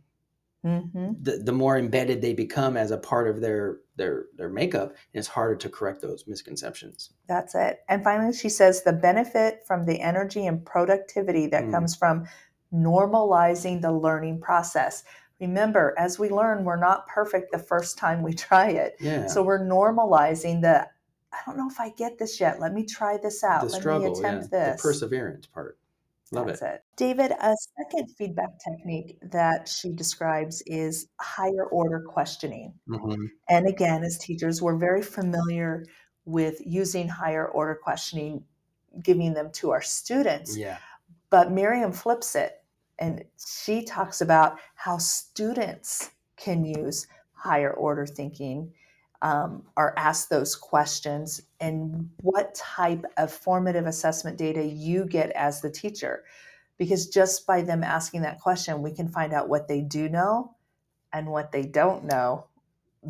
hmm 0.64 1.14
the, 1.22 1.38
the 1.38 1.52
more 1.52 1.78
embedded 1.78 2.22
they 2.22 2.34
become 2.34 2.78
as 2.78 2.92
a 2.92 2.98
part 2.98 3.28
of 3.28 3.42
their 3.42 3.80
their 3.96 4.26
their 4.38 4.50
makeup 4.50 4.90
and 4.90 5.20
it's 5.20 5.28
harder 5.28 5.56
to 5.56 5.70
correct 5.70 6.02
those 6.02 6.26
misconceptions 6.28 7.12
That's 7.28 7.56
it. 7.56 7.80
And 7.90 8.04
finally, 8.04 8.34
she 8.34 8.50
says 8.50 8.84
the 8.84 8.94
benefit 8.94 9.62
from 9.68 9.86
the 9.86 10.00
energy 10.02 10.48
and 10.48 10.66
productivity 10.66 11.48
that 11.48 11.66
Mm. 11.66 11.72
comes 11.72 11.96
from 11.96 12.26
normalizing 12.74 13.82
the 13.82 13.92
learning 13.92 14.42
process. 14.42 15.04
Remember, 15.40 15.94
as 15.98 16.20
we 16.20 16.30
learn, 16.30 16.64
we're 16.66 16.80
not 16.90 17.08
perfect 17.08 17.52
the 17.52 17.60
first 17.60 17.98
time 17.98 18.22
we 18.24 18.34
try 18.50 18.70
it. 18.70 18.96
yeah 19.00 19.28
So 19.28 19.44
we're 19.44 19.60
normalizing 19.66 20.62
the 20.62 20.88
I 21.34 21.38
don't 21.46 21.58
know 21.58 21.70
if 21.70 21.80
I 21.80 21.90
get 21.92 22.18
this 22.18 22.40
yet. 22.40 22.60
Let 22.60 22.74
me 22.74 22.86
try 22.86 23.18
this 23.18 23.44
out. 23.44 23.62
The 23.62 23.68
Let 23.72 23.82
struggle, 23.82 24.12
me 24.12 24.22
yeah, 24.22 24.28
attempt 24.28 24.52
the 24.52 24.58
this. 24.58 24.82
perseverance 24.82 25.46
part. 25.46 25.78
Love 26.32 26.48
That's 26.48 26.62
it. 26.62 26.66
it. 26.66 26.84
David, 26.98 27.32
a 27.32 27.56
second 27.78 28.10
feedback 28.18 28.50
technique 28.64 29.18
that 29.22 29.70
she 29.70 29.94
describes 29.94 30.62
is 30.66 31.08
higher 31.22 31.66
order 31.66 32.02
questioning. 32.02 32.74
Mhm. 32.90 33.30
And 33.48 33.68
again, 33.68 34.04
as 34.04 34.18
teachers, 34.18 34.62
we're 34.62 34.76
very 34.76 35.02
familiar 35.02 35.86
with 36.26 36.62
using 36.66 37.08
higher 37.08 37.48
order 37.48 37.76
questioning, 37.76 38.44
giving 39.02 39.34
them 39.34 39.52
to 39.54 39.72
our 39.72 39.82
students. 39.82 40.58
Yeah. 40.58 40.80
But 41.30 41.52
Miriam 41.52 41.94
flips 41.94 42.36
it 42.36 42.62
and 43.00 43.24
she 43.38 43.86
talks 43.86 44.20
about 44.20 44.60
how 44.76 44.98
students 44.98 46.12
can 46.36 46.66
use 46.66 47.08
higher 47.32 47.72
order 47.72 48.06
thinking 48.06 48.74
um, 49.22 49.64
or 49.76 49.98
ask 49.98 50.30
those 50.30 50.56
questions 50.56 51.42
and 51.60 52.10
what 52.22 52.54
type 52.56 53.04
of 53.18 53.32
formative 53.32 53.86
assessment 53.86 54.38
data 54.38 54.64
you 54.64 55.06
get 55.06 55.32
as 55.32 55.62
the 55.62 55.70
teacher. 55.70 56.24
Because 56.78 57.08
just 57.08 57.48
by 57.48 57.62
them 57.62 57.84
asking 57.84 58.22
that 58.22 58.40
question, 58.40 58.84
we 58.84 58.92
can 58.92 59.08
find 59.08 59.34
out 59.34 59.50
what 59.50 59.68
they 59.68 59.82
do 59.82 60.08
know 60.10 60.56
and 61.12 61.28
what 61.28 61.52
they 61.52 61.64
don't 61.64 62.04
know 62.04 62.46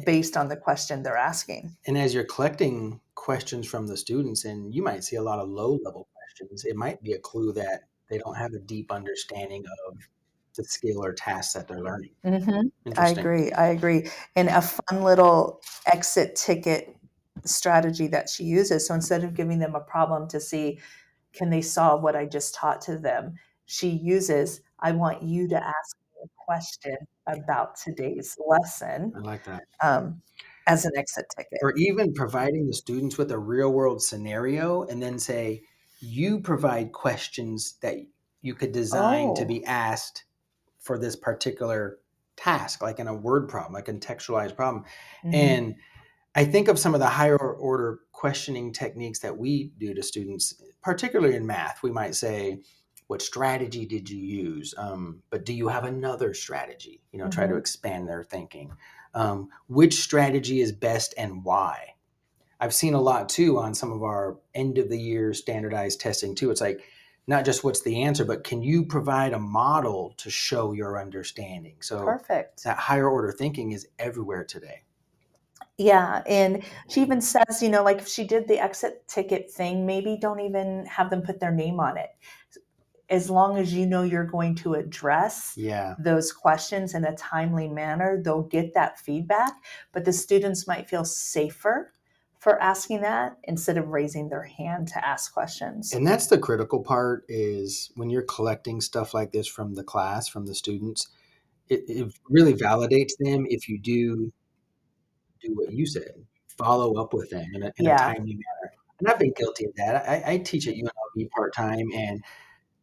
based 0.06 0.38
on 0.38 0.48
the 0.48 0.56
question 0.56 1.04
they're 1.04 1.18
asking. 1.18 1.76
And 1.86 1.98
as 1.98 2.14
you're 2.14 2.24
collecting 2.24 3.02
questions 3.16 3.68
from 3.68 3.88
the 3.88 3.98
students, 3.98 4.46
and 4.46 4.74
you 4.74 4.84
might 4.84 5.04
see 5.04 5.18
a 5.18 5.22
lot 5.22 5.40
of 5.40 5.50
low 5.50 5.80
level 5.84 6.08
questions, 6.14 6.64
it 6.64 6.76
might 6.76 7.02
be 7.04 7.14
a 7.14 7.20
clue 7.20 7.52
that 7.54 7.82
they 8.10 8.18
don't 8.18 8.36
have 8.36 8.54
a 8.54 8.60
deep 8.60 8.92
understanding 8.92 9.66
of 9.88 9.98
the 10.58 10.64
skill 10.66 11.04
or 11.04 11.14
task 11.14 11.54
that 11.54 11.68
they're 11.68 11.82
learning. 11.82 12.12
Mm-hmm. 12.26 12.68
I 12.98 13.10
agree. 13.10 13.52
I 13.54 13.68
agree. 13.68 14.10
And 14.36 14.50
a 14.50 14.62
fun 14.62 15.04
little 15.04 15.62
exit 15.86 16.36
ticket 16.36 16.96
strategy 17.46 18.08
that 18.08 18.30
she 18.30 18.44
uses. 18.44 18.88
So 18.88 18.94
instead 18.94 19.24
of 19.24 19.34
giving 19.36 19.60
them 19.60 19.76
a 19.76 19.80
problem 19.80 20.28
to 20.30 20.40
see, 20.40 20.80
can 21.34 21.50
they 21.50 21.62
solve 21.62 22.02
what 22.04 22.16
I 22.16 22.26
just 22.26 22.56
taught 22.56 22.82
to 22.82 22.98
them? 22.98 23.36
She 23.66 23.90
uses, 23.90 24.62
I 24.80 24.92
want 24.92 25.24
you 25.24 25.48
to 25.50 25.56
ask 25.56 25.98
me 26.16 26.24
a 26.26 26.28
question 26.46 26.98
about 27.28 27.76
today's 27.78 28.36
lesson 28.46 29.14
I 29.16 29.20
like 29.20 29.44
that. 29.46 29.64
um, 29.84 30.22
as 30.68 30.86
an 30.86 30.92
exit 30.98 31.26
ticket. 31.38 31.60
Or 31.62 31.74
even 31.78 32.14
providing 32.14 32.68
the 32.68 32.74
students 32.74 33.18
with 33.18 33.32
a 33.32 33.38
real 33.40 33.72
world 33.72 34.02
scenario 34.02 34.84
and 34.84 35.02
then 35.02 35.20
say, 35.20 35.62
you 36.00 36.40
provide 36.42 36.92
questions 36.92 37.78
that 37.82 37.98
you 38.42 38.54
could 38.54 38.72
design 38.72 39.34
to 39.36 39.44
Oh. 39.44 39.46
be 39.46 39.66
asked 39.66 40.26
for 40.88 40.98
this 40.98 41.15
particular 41.15 42.00
task, 42.38 42.82
like 42.82 43.00
in 43.00 43.08
a 43.08 43.13
word 43.13 43.50
problem, 43.50 43.75
a 43.75 43.84
contextualized 43.84 44.56
problem. 44.56 44.86
Mhm. 45.25 45.34
And 45.34 45.75
I 46.34 46.46
think 46.46 46.67
of 46.67 46.79
some 46.79 46.94
of 46.94 47.00
the 47.00 47.08
higher 47.08 47.38
order 47.38 48.00
questioning 48.12 48.72
techniques 48.72 49.20
that 49.20 49.38
we 49.38 49.74
do 49.77 49.94
to 49.94 50.01
students, 50.03 50.56
particularly 50.82 51.36
in 51.36 51.46
math. 51.46 51.84
We 51.84 51.91
might 51.91 52.15
say, 52.15 52.62
What 53.08 53.22
strategy 53.22 53.86
did 53.86 54.10
you 54.10 54.20
use? 54.20 54.75
Um, 54.77 55.24
but 55.29 55.46
do 55.46 55.53
you 55.53 55.70
have 55.70 55.86
another 55.86 56.34
strategy? 56.34 57.01
You 57.13 57.20
know, 57.20 57.29
try 57.29 57.48
to 57.48 57.53
Mhm. 57.53 57.60
expand 57.60 58.06
their 58.10 58.22
thinking. 58.22 58.74
Um, 59.13 59.48
which 59.67 60.01
strategy 60.01 60.60
is 60.60 60.74
best 60.74 61.13
and 61.17 61.46
why? 61.46 61.96
I've 62.60 62.74
seen 62.74 62.94
a 62.94 63.00
lot 63.00 63.29
too 63.29 63.60
on 63.60 63.74
some 63.74 63.94
of 63.94 64.03
our 64.03 64.38
end 64.53 64.77
of 64.77 64.89
the 64.89 65.00
year 65.00 65.34
standardized 65.34 66.01
testing 66.01 66.36
too. 66.36 66.51
It's 66.51 66.60
like, 66.60 66.82
not 67.27 67.43
just 67.43 67.63
what's 67.63 67.81
the 67.81 68.03
answer, 68.03 68.24
but 68.24 68.46
can 68.46 68.62
you 68.63 68.86
provide 68.86 69.34
a 69.34 69.39
model 69.39 70.13
to 70.17 70.29
show 70.29 70.72
your 70.72 71.00
understanding? 71.00 71.75
So 71.81 72.00
Perfect. 72.05 72.63
that 72.63 72.77
higher 72.77 73.10
order 73.10 73.34
thinking 73.34 73.74
is 73.74 73.88
everywhere 74.00 74.46
today. 74.46 74.84
Yeah, 75.77 76.24
and 76.25 76.63
she 76.89 77.01
even 77.01 77.22
says, 77.22 77.62
you 77.62 77.69
know, 77.69 77.84
like 77.84 78.00
if 78.00 78.07
she 78.07 78.24
did 78.25 78.48
the 78.48 78.60
exit 78.60 79.07
ticket 79.07 79.51
thing, 79.51 79.86
maybe 79.86 80.17
don't 80.19 80.39
even 80.39 80.86
have 80.86 81.10
them 81.10 81.22
put 81.22 81.39
their 81.39 81.51
name 81.51 81.79
on 81.79 81.98
it. 81.98 82.10
As 83.10 83.29
long 83.29 83.57
as 83.57 83.74
you 83.74 83.86
know 83.86 84.03
you're 84.03 84.25
going 84.25 84.55
to 84.55 84.74
address 84.74 85.53
Yeah. 85.55 85.96
those 86.00 86.34
questions 86.34 86.96
in 86.96 87.05
a 87.05 87.15
timely 87.15 87.67
manner, 87.67 88.22
they'll 88.24 88.43
get 88.43 88.74
that 88.74 89.00
feedback, 89.00 89.53
but 89.91 90.03
the 90.03 90.13
students 90.13 90.67
might 90.67 90.89
feel 90.89 91.05
safer 91.05 91.93
for 92.48 92.62
asking 92.62 93.01
that 93.01 93.36
instead 93.44 93.77
of 93.77 93.89
raising 93.89 94.30
their 94.30 94.44
hand 94.44 94.88
to 94.88 95.06
ask 95.06 95.34
questions. 95.34 95.92
And 95.92 96.08
that's 96.08 96.27
the 96.27 96.38
critical 96.38 96.82
part 96.82 97.25
is 97.27 97.92
when 97.96 98.10
you're 98.10 98.22
collecting 98.22 98.80
stuff 98.80 99.13
like 99.13 99.34
this 99.34 99.48
from 99.50 99.74
the 99.75 99.84
class, 99.84 100.30
from 100.30 100.46
the 100.46 100.56
students, 100.56 101.10
it, 101.68 101.84
it 101.89 102.13
really 102.30 102.54
validates 102.54 103.12
them 103.20 103.46
if 103.50 103.68
you 103.68 103.77
do 103.77 104.32
do 105.42 105.56
what 105.56 105.74
you 105.74 105.86
said, 105.86 106.13
follow 106.58 106.96
up 106.96 107.13
with 107.13 107.30
them 107.32 107.46
in 107.54 107.63
a, 107.63 107.72
in 107.80 107.86
Yeah. 107.86 107.96
a 107.96 108.13
timely 108.16 108.36
manner. 108.36 108.74
And 109.01 109.10
I've 109.10 109.20
been 109.20 109.34
guilty 109.36 109.66
of 109.66 109.75
that. 109.75 110.10
I, 110.10 110.32
I 110.36 110.38
teach 110.38 110.70
at 110.70 110.75
UNLV 110.75 111.30
part 111.32 111.54
time, 111.54 111.89
and 111.94 112.24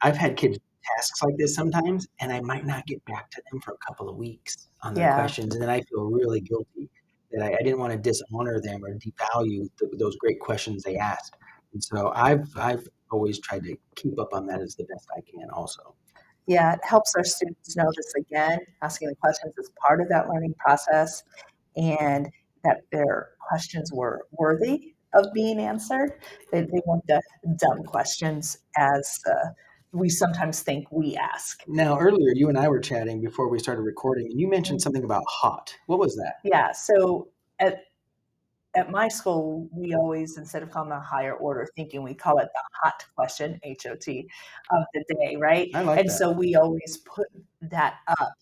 I've 0.03 0.19
had 0.19 0.37
kids 0.37 0.59
tasks 0.99 1.23
like 1.23 1.39
this 1.39 1.55
sometimes, 1.55 2.07
and 2.21 2.31
I 2.31 2.43
might 2.43 2.67
not 2.67 2.85
get 2.87 3.03
back 3.07 3.31
to 3.31 3.43
them 3.51 3.63
for 3.63 3.73
a 3.73 3.79
couple 3.79 4.11
of 4.11 4.17
weeks 4.17 4.69
on 4.83 4.93
their 4.93 5.05
Yeah. 5.09 5.15
questions, 5.15 5.55
and 5.55 5.63
then 5.63 5.71
I 5.71 5.81
feel 5.81 6.05
really 6.05 6.43
guilty 6.43 6.91
that 7.35 7.45
I, 7.45 7.57
I 7.59 7.63
didn't 7.63 7.79
want 7.79 7.93
to 7.93 7.99
dishonor 7.99 8.61
them 8.61 8.85
or 8.85 8.95
devalue 8.95 9.69
th- 9.79 9.93
those 9.99 10.17
great 10.17 10.41
questions 10.41 10.83
they 10.83 10.97
asked. 10.97 11.35
And 11.73 11.83
so 11.83 12.13
I've 12.15 12.47
I've 12.57 12.87
always 13.11 13.39
tried 13.41 13.65
to 13.65 13.77
keep 13.97 14.19
up 14.19 14.33
on 14.33 14.47
that 14.47 14.61
as 14.61 14.75
the 14.75 14.85
best 14.85 15.07
I 15.17 15.21
can. 15.21 15.51
Also, 15.51 15.95
Yeah, 16.47 16.75
it 16.75 16.81
helps 16.83 17.13
our 17.17 17.25
students 17.25 17.77
know 17.77 17.91
this 17.97 18.13
again, 18.19 18.59
asking 18.83 19.09
the 19.09 19.17
questions 19.17 19.55
is 19.59 19.71
part 19.87 20.01
of 20.01 20.09
that 20.09 20.29
learning 20.29 20.55
process 20.59 21.23
and 21.77 22.29
that 22.65 22.83
their 22.93 23.31
questions 23.49 23.93
were 23.93 24.27
worthy 24.33 24.95
of 25.15 25.27
being 25.33 25.61
answered. 25.61 26.13
They, 26.51 26.63
they 26.63 26.83
weren't 26.87 27.07
the 27.07 27.21
dumb 27.59 27.85
questions 27.85 28.59
as 28.77 29.21
uh, 29.27 29.51
we 29.95 30.09
sometimes 30.09 30.61
think 30.61 30.91
we 30.91 31.17
ask. 31.17 31.63
now 31.69 31.99
earlier 31.99 32.33
you 32.35 32.49
and 32.49 32.59
I 32.59 32.69
were 32.69 32.81
chatting 32.81 33.21
before 33.21 33.49
we 33.49 33.59
started 33.59 33.83
recording, 33.83 34.27
and 34.27 34.39
you 34.41 34.49
mentioned 34.49 34.81
Mhm. 34.81 34.83
something 34.83 35.05
about 35.05 35.25
hot. 35.29 35.75
What 35.87 35.99
was 35.99 36.17
that? 36.17 36.35
Yeah, 36.45 36.73
so 36.73 37.29
at 37.61 37.85
at 38.77 38.91
my 38.91 39.07
school, 39.07 39.69
we 39.71 39.95
always, 39.95 40.37
instead 40.37 40.61
of 40.65 40.69
calling 40.73 40.91
it 40.91 40.97
a 40.97 40.99
higher 40.99 41.35
order 41.35 41.69
thinking, 41.77 42.03
we 42.03 42.13
call 42.13 42.39
it 42.39 42.49
the 42.53 42.63
hot 42.83 43.05
question, 43.15 43.61
H 43.63 43.87
O 43.87 43.95
T, 43.95 44.29
of 44.73 44.83
the 44.93 45.05
day, 45.15 45.37
right? 45.37 45.71
I 45.75 45.83
like 45.83 46.01
and 46.01 46.09
that. 46.09 46.13
so 46.13 46.33
we 46.33 46.57
always 46.57 46.99
put 47.07 47.29
that 47.63 47.99
up 48.09 48.33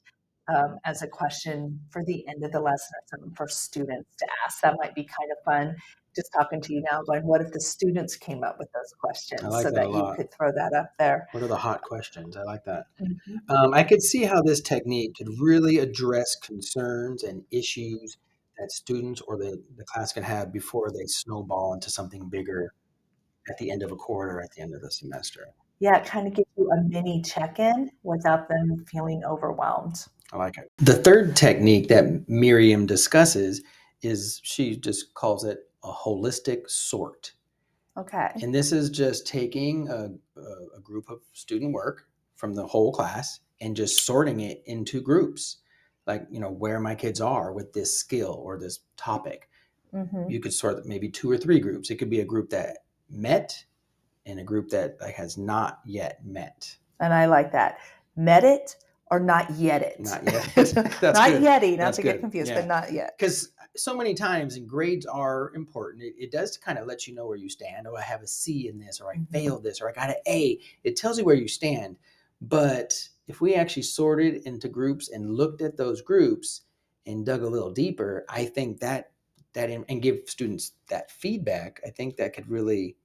um, 0.48 0.78
as 0.86 1.02
a 1.02 1.06
question 1.06 1.78
for 1.90 2.02
the 2.06 2.26
end 2.28 2.42
of 2.44 2.50
the 2.50 2.60
lesson 2.60 2.92
or 2.96 3.02
something 3.10 3.34
for 3.34 3.46
students 3.46 4.08
to 4.16 4.26
ask. 4.46 4.62
That 4.62 4.76
might 4.78 4.94
be 4.94 5.04
kind 5.04 5.30
of 5.30 5.36
fun. 5.44 5.76
Just 6.14 6.30
talking 6.32 6.60
to 6.60 6.72
you 6.74 6.82
now, 6.90 7.02
going, 7.02 7.26
what 7.26 7.40
if 7.40 7.52
the 7.52 7.60
students 7.60 8.16
came 8.16 8.44
up 8.44 8.56
with 8.58 8.68
those 8.72 8.92
questions 9.00 9.42
like 9.42 9.62
so 9.62 9.70
that 9.70 9.74
that 9.74 9.90
you 9.90 10.12
could 10.16 10.30
throw 10.30 10.52
that 10.52 10.72
up 10.74 10.90
there? 10.98 11.26
What 11.32 11.42
are 11.42 11.48
the 11.48 11.56
hot 11.56 11.82
questions? 11.82 12.36
I 12.36 12.42
like 12.42 12.64
that. 12.64 12.86
Mhm. 13.00 13.38
Um, 13.48 13.72
I 13.74 13.82
could 13.82 14.02
see 14.02 14.24
how 14.24 14.42
this 14.42 14.60
technique 14.60 15.14
could 15.16 15.28
really 15.40 15.78
address 15.78 16.36
concerns 16.36 17.22
and 17.22 17.44
issues 17.50 18.18
that 18.58 18.70
students 18.70 19.20
or 19.22 19.38
the, 19.38 19.62
the 19.76 19.84
class 19.84 20.12
can 20.12 20.22
have 20.22 20.52
before 20.52 20.90
they 20.90 21.06
snowball 21.06 21.72
into 21.72 21.90
something 21.90 22.28
bigger 22.28 22.74
at 23.48 23.56
the 23.58 23.70
end 23.70 23.82
of 23.82 23.90
a 23.90 23.96
quarter, 23.96 24.40
at 24.40 24.50
the 24.52 24.62
end 24.62 24.74
of 24.74 24.82
the 24.82 24.90
semester. 24.90 25.48
Yeah, 25.80 25.96
it 25.96 26.04
kind 26.04 26.28
of 26.28 26.34
gives 26.34 26.48
you 26.56 26.70
a 26.70 26.82
mini 26.82 27.22
check 27.22 27.58
in 27.58 27.90
without 28.04 28.48
them 28.48 28.84
feeling 28.88 29.24
overwhelmed. 29.24 30.04
I 30.32 30.36
like 30.36 30.56
it. 30.58 30.70
The 30.78 30.94
third 30.94 31.34
technique 31.34 31.88
that 31.88 32.28
Miriam 32.28 32.86
discusses 32.86 33.62
is 34.00 34.40
she 34.44 34.76
just 34.76 35.12
calls 35.14 35.44
it 35.44 35.58
a 35.84 35.92
holistic 35.92 36.68
sort. 36.70 37.32
Okay. 37.96 38.28
And 38.42 38.54
this 38.54 38.72
is 38.72 38.88
just 38.90 39.26
taking 39.26 39.88
a, 39.88 40.10
a, 40.40 40.76
a 40.78 40.80
group 40.82 41.10
of 41.10 41.20
student 41.32 41.72
work 41.72 42.06
from 42.36 42.54
the 42.54 42.66
whole 42.66 42.92
class 42.92 43.40
and 43.60 43.76
just 43.76 44.04
sorting 44.04 44.40
it 44.40 44.62
into 44.66 45.00
groups. 45.00 45.58
Like, 46.06 46.26
you 46.30 46.40
know, 46.40 46.50
where 46.50 46.80
my 46.80 46.94
kids 46.94 47.20
are 47.20 47.52
with 47.52 47.72
this 47.72 47.96
skill 47.98 48.40
or 48.44 48.58
this 48.58 48.80
topic. 48.96 49.48
hmm 49.92 50.28
You 50.28 50.40
could 50.40 50.52
sort 50.52 50.84
maybe 50.86 51.08
two 51.08 51.30
or 51.30 51.36
three 51.36 51.60
groups. 51.60 51.90
It 51.90 51.96
could 51.96 52.10
be 52.10 52.20
a 52.20 52.24
group 52.24 52.50
that 52.50 52.78
met 53.10 53.64
and 54.26 54.40
a 54.40 54.44
group 54.44 54.70
that 54.70 54.96
like 55.00 55.14
has 55.14 55.36
not 55.38 55.80
yet 55.84 56.24
met. 56.24 56.74
And 56.98 57.12
I 57.12 57.26
like 57.26 57.52
that. 57.52 57.78
Met 58.16 58.42
it 58.44 58.76
or 59.10 59.20
not 59.20 59.50
yet 59.52 59.82
it. 59.82 60.00
Not 60.00 60.24
yet. 60.24 60.48
That's 60.54 60.74
not 61.02 61.02
good. 61.02 61.42
yetty, 61.42 61.72
not 61.72 61.84
That's 61.84 61.96
to 61.98 62.02
get 62.02 62.20
confused, 62.20 62.50
Yeah. 62.50 62.60
but 62.60 62.66
not 62.66 62.92
yet. 62.92 63.16
because 63.18 63.50
so 63.76 63.96
many 63.96 64.14
times 64.14 64.56
and 64.56 64.68
grades 64.68 65.06
are 65.06 65.52
important 65.54 66.02
it, 66.02 66.14
it 66.18 66.30
does 66.30 66.56
kind 66.56 66.78
of 66.78 66.86
let 66.86 67.06
you 67.06 67.14
know 67.14 67.26
where 67.26 67.36
you 67.36 67.48
stand 67.48 67.86
oh 67.86 67.96
i 67.96 68.02
have 68.02 68.22
a 68.22 68.26
c 68.26 68.68
in 68.68 68.78
this 68.78 69.00
or 69.00 69.10
i 69.12 69.16
Mhm. 69.16 69.28
failed 69.32 69.62
this 69.62 69.80
or 69.80 69.88
i 69.88 69.92
got 69.92 70.10
an 70.10 70.16
a 70.26 70.60
it 70.84 70.96
tells 70.96 71.18
you 71.18 71.24
where 71.24 71.34
you 71.34 71.48
stand 71.48 71.96
but 72.40 73.08
if 73.28 73.40
we 73.40 73.54
actually 73.54 73.82
sorted 73.82 74.42
into 74.46 74.68
groups 74.68 75.08
and 75.08 75.34
looked 75.36 75.62
at 75.62 75.76
those 75.76 76.02
groups 76.02 76.62
and 77.06 77.24
dug 77.24 77.42
a 77.42 77.48
little 77.48 77.72
deeper 77.72 78.24
i 78.28 78.44
think 78.44 78.80
that 78.80 79.12
that 79.54 79.70
in, 79.70 79.84
and 79.88 80.02
give 80.02 80.20
students 80.26 80.72
that 80.88 81.10
feedback 81.10 81.80
i 81.86 81.90
think 81.90 82.16
that 82.16 82.34
could 82.34 82.48
really 82.48 82.96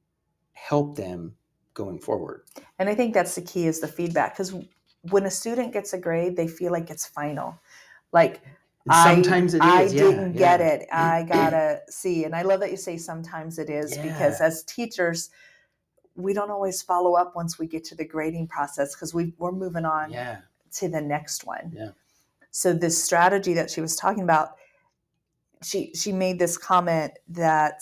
help 0.54 0.96
them 0.98 1.36
going 1.74 2.00
forward 2.00 2.44
And 2.80 2.90
I 2.90 2.96
think 2.96 3.14
that's 3.14 3.36
the 3.36 3.42
key 3.42 3.68
is 3.68 3.80
the 3.80 3.88
feedback 3.88 4.34
because 4.34 4.54
when 5.02 5.26
a 5.26 5.32
student 5.32 5.74
gets 5.74 5.94
a 5.94 5.98
grade, 5.98 6.36
they 6.36 6.48
feel 6.48 6.72
like 6.72 6.90
it's 6.90 7.06
final. 7.06 7.60
Like 8.12 8.42
Sometimes 8.91 9.53
it 9.53 9.58
is. 9.58 9.63
I 9.63 9.82
yeah, 9.84 9.88
didn't 9.89 10.34
yeah. 10.34 10.39
get 10.39 10.62
it. 10.62 10.88
I 10.91 11.24
gotta 11.24 11.82
see. 11.89 12.25
And 12.25 12.36
I 12.36 12.41
love 12.44 12.60
that 12.62 12.72
you 12.72 12.77
say 12.77 12.98
sometimes 12.98 13.60
it 13.60 13.70
is 13.70 13.98
because 13.98 14.39
as 14.41 14.63
teachers, 14.63 15.29
we 16.15 16.34
don't 16.34 16.51
always 16.51 16.82
follow 16.82 17.13
up 17.13 17.36
once 17.36 17.60
we 17.60 17.67
get 17.67 17.84
to 17.86 17.96
the 17.96 18.06
grading 18.06 18.48
process 18.48 18.96
because 18.96 19.13
we, 19.13 19.34
we're 19.38 19.51
moving 19.51 19.86
on 19.86 20.12
Yeah. 20.12 20.39
to 20.74 20.89
the 20.89 21.01
next 21.01 21.46
one. 21.46 21.72
Yeah. 21.75 21.89
So 22.51 22.74
this 22.74 23.01
strategy 23.03 23.53
that 23.53 23.70
she 23.70 23.82
was 23.82 23.96
talking 23.96 24.24
about, 24.24 24.56
she 25.63 25.91
she 25.94 26.12
made 26.12 26.39
this 26.39 26.58
comment 26.58 27.13
that 27.29 27.82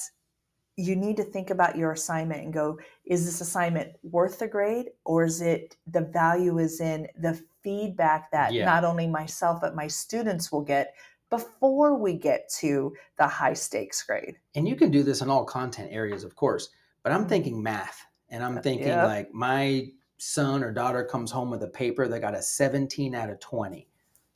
you 0.78 0.96
need 0.96 1.16
to 1.18 1.24
think 1.24 1.50
about 1.50 1.78
your 1.78 1.94
assignment 1.94 2.44
and 2.44 2.54
go, 2.54 2.78
is 3.06 3.26
this 3.26 3.40
assignment 3.40 3.94
worth 4.04 4.40
the 4.40 4.48
grade 4.48 4.88
or 5.06 5.24
is 5.24 5.40
it 5.42 5.78
the 5.88 6.02
value 6.02 6.58
is 6.58 6.82
in 6.82 7.08
the 7.18 7.42
feedback 7.66 8.32
that 8.32 8.54
Yeah. 8.54 8.64
not 8.64 8.86
only 8.86 9.08
myself 9.08 9.60
but 9.62 9.76
my 9.76 9.88
students 9.90 10.54
will 10.54 10.64
get 10.64 10.96
before 11.32 11.98
we 11.98 12.14
get 12.18 12.50
to 12.62 12.96
the 13.18 13.28
high 13.28 13.56
stakes 13.56 14.04
grade. 14.04 14.38
And 14.56 14.68
you 14.68 14.76
can 14.76 14.92
do 14.92 15.04
this 15.04 15.22
in 15.22 15.30
all 15.30 15.46
content 15.46 15.90
areas, 15.92 16.24
of 16.24 16.36
course. 16.36 16.70
But 17.04 17.12
I'm 17.12 17.28
Mhm. 17.28 17.28
thinking 17.28 17.62
math, 17.62 18.02
and 18.30 18.44
I'm 18.44 18.58
Uh, 18.58 18.62
thinking 18.62 19.02
yep. 19.02 19.02
like 19.02 19.34
my 19.34 19.90
son 20.18 20.64
or 20.64 20.72
daughter 20.72 21.04
comes 21.04 21.30
home 21.32 21.50
with 21.52 21.62
a 21.64 21.68
paper 21.68 22.08
that 22.08 22.22
got 22.22 22.36
a 22.36 22.42
17 22.42 23.14
out 23.14 23.30
of 23.30 23.40
20. 23.40 23.90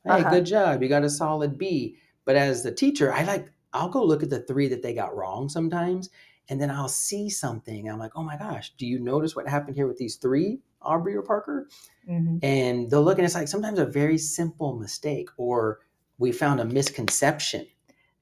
Hey, 0.04 0.24
Uh-huh. 0.24 0.24
good 0.24 0.44
job! 0.46 0.82
You 0.82 0.88
got 0.88 1.04
a 1.04 1.10
solid 1.10 1.56
B. 1.58 1.96
But 2.24 2.36
as 2.36 2.62
the 2.62 2.72
teacher, 2.72 3.12
I 3.12 3.24
like 3.24 3.50
I'll 3.72 3.88
go 3.88 4.04
look 4.04 4.22
at 4.22 4.30
the 4.30 4.40
three 4.40 4.68
that 4.68 4.82
they 4.82 4.92
got 4.94 5.16
wrong 5.16 5.48
sometimes, 5.48 6.10
and 6.48 6.60
then 6.60 6.70
I'll 6.70 6.88
see 6.88 7.28
something. 7.30 7.88
I'm 7.88 7.98
like, 7.98 8.12
oh 8.16 8.22
my 8.22 8.36
gosh, 8.36 8.72
do 8.76 8.86
you 8.86 8.98
notice 8.98 9.36
what 9.36 9.48
happened 9.48 9.76
here 9.76 9.86
with 9.86 9.98
these 9.98 10.16
three, 10.16 10.60
Aubrey 10.82 11.14
or 11.14 11.22
Parker? 11.22 11.68
Mhm. 12.08 12.40
And 12.42 12.90
they'll 12.90 13.02
look 13.02 13.18
and 13.18 13.24
it's 13.24 13.34
like 13.34 13.48
sometimes 13.48 13.78
a 13.78 13.86
very 13.86 14.18
simple 14.18 14.76
mistake, 14.76 15.28
or 15.36 15.80
we 16.18 16.32
found 16.32 16.60
a 16.60 16.64
misconception. 16.64 17.66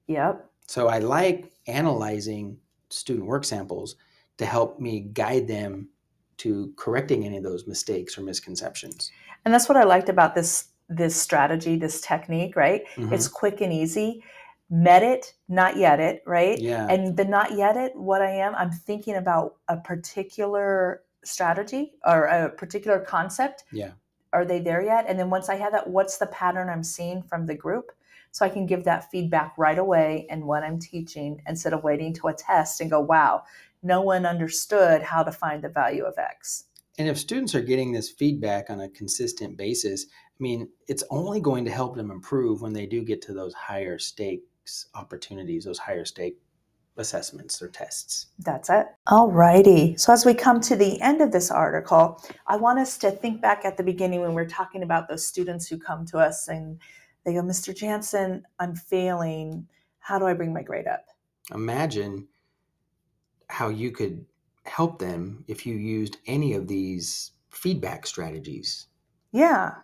Yep. 0.06 0.44
So 0.66 0.88
I 0.88 0.98
like 0.98 1.52
analyzing 1.66 2.58
student 2.90 3.26
work 3.26 3.44
samples 3.44 3.96
to 4.38 4.46
help 4.46 4.78
me 4.78 5.00
guide 5.00 5.48
them 5.48 5.88
to 6.38 6.72
correcting 6.76 7.24
any 7.24 7.36
of 7.38 7.42
those 7.42 7.66
mistakes 7.66 8.16
or 8.16 8.22
misconceptions. 8.22 9.10
And 9.44 9.52
that's 9.52 9.68
what 9.68 9.76
I 9.76 9.84
liked 9.84 10.08
about 10.08 10.34
this 10.34 10.66
this 10.90 11.20
strategy, 11.20 11.76
this 11.76 12.00
technique, 12.00 12.56
right? 12.56 12.82
Mhm. 12.96 13.12
It's 13.12 13.28
quick 13.28 13.60
and 13.60 13.70
easy. 13.70 14.24
Met 14.70 15.02
it, 15.02 15.34
not 15.48 15.76
yet 15.76 15.98
it, 15.98 16.22
right? 16.26 16.58
yeah, 16.60 16.86
And 16.88 17.16
the 17.16 17.24
not 17.24 17.56
yet 17.56 17.76
it, 17.76 17.96
what 17.96 18.20
I 18.20 18.30
am, 18.30 18.54
I'm 18.54 18.70
thinking 18.70 19.16
about 19.16 19.56
a 19.68 19.78
particular 19.78 21.02
strategy 21.24 21.92
or 22.04 22.24
a 22.24 22.50
particular 22.50 23.00
concept. 23.00 23.64
Yeah. 23.72 23.92
Are 24.32 24.44
they 24.44 24.60
there 24.60 24.82
yet? 24.82 25.06
And 25.08 25.18
then 25.18 25.30
once 25.30 25.48
I 25.48 25.54
have 25.54 25.72
that, 25.72 25.88
what's 25.88 26.18
the 26.18 26.26
pattern 26.26 26.68
I'm 26.68 26.84
seeing 26.84 27.22
from 27.22 27.46
the 27.46 27.54
group? 27.54 27.92
So 28.30 28.44
I 28.44 28.50
can 28.50 28.66
give 28.66 28.84
that 28.84 29.10
feedback 29.10 29.54
right 29.56 29.78
away 29.78 30.26
in 30.28 30.46
what 30.46 30.62
I'm 30.62 30.78
teaching 30.78 31.40
instead 31.48 31.72
of 31.72 31.82
waiting 31.82 32.12
to 32.14 32.28
a 32.28 32.34
test 32.34 32.82
and 32.82 32.90
go, 32.90 33.00
wow, 33.00 33.44
no 33.82 34.02
one 34.02 34.26
understood 34.26 35.02
how 35.02 35.22
to 35.22 35.32
find 35.32 35.64
the 35.64 35.70
value 35.70 36.04
of 36.04 36.18
X. 36.18 36.64
and 36.98 37.08
if 37.08 37.16
students 37.16 37.54
are 37.54 37.62
getting 37.62 37.92
this 37.92 38.10
feedback 38.10 38.68
on 38.68 38.80
a 38.80 38.88
consistent 38.90 39.56
basis, 39.56 40.04
I 40.10 40.42
mean, 40.42 40.68
it's 40.88 41.04
only 41.10 41.40
going 41.40 41.64
to 41.64 41.70
help 41.70 41.96
them 41.96 42.10
improve 42.10 42.60
when 42.60 42.72
they 42.74 42.86
do 42.86 43.02
get 43.02 43.22
to 43.22 43.32
those 43.32 43.54
higher 43.54 43.98
stakes 44.68 44.86
opportunities, 44.94 45.64
those 45.64 45.78
higher 45.78 46.04
stake 46.04 46.38
assessments 46.96 47.62
or 47.62 47.68
tests. 47.68 48.26
That's 48.40 48.68
it. 48.70 48.86
All 49.06 49.30
righty. 49.30 49.96
So 49.96 50.12
as 50.12 50.26
we 50.26 50.34
come 50.34 50.60
to 50.62 50.74
the 50.74 51.00
end 51.00 51.20
of 51.20 51.30
this 51.30 51.50
article, 51.50 52.20
I 52.46 52.56
want 52.56 52.80
us 52.80 52.98
to 52.98 53.10
think 53.10 53.40
back 53.40 53.64
at 53.64 53.76
the 53.76 53.84
beginning 53.84 54.20
when 54.20 54.34
we 54.34 54.42
are 54.42 54.46
talking 54.46 54.82
about 54.82 55.08
those 55.08 55.26
students 55.26 55.68
who 55.68 55.78
come 55.78 56.04
to 56.06 56.18
us 56.18 56.48
and 56.48 56.78
they 57.24 57.34
go, 57.34 57.42
Mr. 57.42 57.74
Jansen, 57.74 58.42
I'm 58.58 58.74
failing. 58.74 59.68
How 60.00 60.18
do 60.18 60.26
I 60.26 60.34
bring 60.34 60.52
my 60.52 60.62
grade 60.62 60.88
up? 60.88 61.04
Imagine 61.54 62.26
how 63.48 63.68
you 63.68 63.92
could 63.92 64.24
help 64.64 64.98
them 64.98 65.44
if 65.46 65.64
you 65.66 65.76
used 65.76 66.18
any 66.26 66.54
of 66.54 66.66
these 66.66 67.30
feedback 67.50 68.06
strategies. 68.06 68.88
Yeah. 69.32 69.74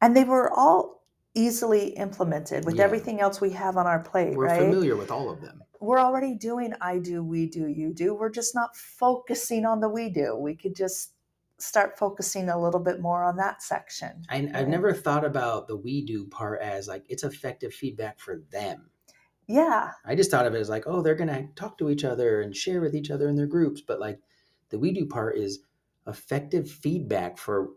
And 0.00 0.16
they 0.16 0.24
were 0.24 0.52
all 0.52 0.99
easily 1.34 1.88
implemented 1.90 2.64
with 2.64 2.76
Yeah. 2.76 2.84
everything 2.84 3.20
else 3.20 3.40
we 3.40 3.50
have 3.50 3.76
on 3.76 3.86
our 3.86 4.00
plate, 4.00 4.36
We're 4.36 4.46
right? 4.46 4.60
familiar 4.60 4.96
with 4.96 5.10
all 5.10 5.30
of 5.30 5.40
them. 5.40 5.62
We're 5.80 6.00
already 6.00 6.34
doing 6.34 6.74
I 6.80 6.98
do, 6.98 7.22
we 7.24 7.46
do, 7.46 7.66
you 7.68 7.94
do. 7.94 8.14
We're 8.14 8.30
just 8.30 8.54
not 8.54 8.76
focusing 8.76 9.64
on 9.64 9.80
the 9.80 9.88
we 9.88 10.10
do. 10.10 10.36
We 10.36 10.54
could 10.54 10.74
just 10.74 11.14
start 11.58 11.98
focusing 11.98 12.48
a 12.48 12.60
little 12.60 12.80
bit 12.80 13.00
more 13.00 13.22
on 13.22 13.36
that 13.36 13.62
section. 13.62 14.22
I, 14.28 14.50
I've 14.54 14.68
never 14.68 14.92
thought 14.92 15.24
about 15.24 15.68
the 15.68 15.76
we 15.76 16.04
do 16.04 16.26
part 16.26 16.60
as 16.62 16.88
like 16.88 17.04
it's 17.08 17.22
effective 17.22 17.72
feedback 17.74 18.18
for 18.18 18.42
them. 18.50 18.90
Yeah. 19.46 19.90
I 20.04 20.14
just 20.14 20.30
thought 20.30 20.46
of 20.46 20.54
it 20.54 20.60
as 20.60 20.68
like, 20.68 20.84
oh, 20.86 21.02
they're 21.02 21.14
gonna 21.14 21.48
talk 21.56 21.76
to 21.78 21.90
each 21.90 22.04
other 22.04 22.40
and 22.40 22.54
share 22.54 22.80
with 22.80 22.94
each 22.94 23.10
other 23.10 23.28
in 23.28 23.36
their 23.36 23.46
groups. 23.46 23.80
But 23.80 24.00
like 24.00 24.20
the 24.70 24.78
we 24.78 24.92
do 24.92 25.06
part 25.06 25.36
is 25.36 25.60
effective 26.06 26.70
feedback 26.70 27.36
for 27.38 27.70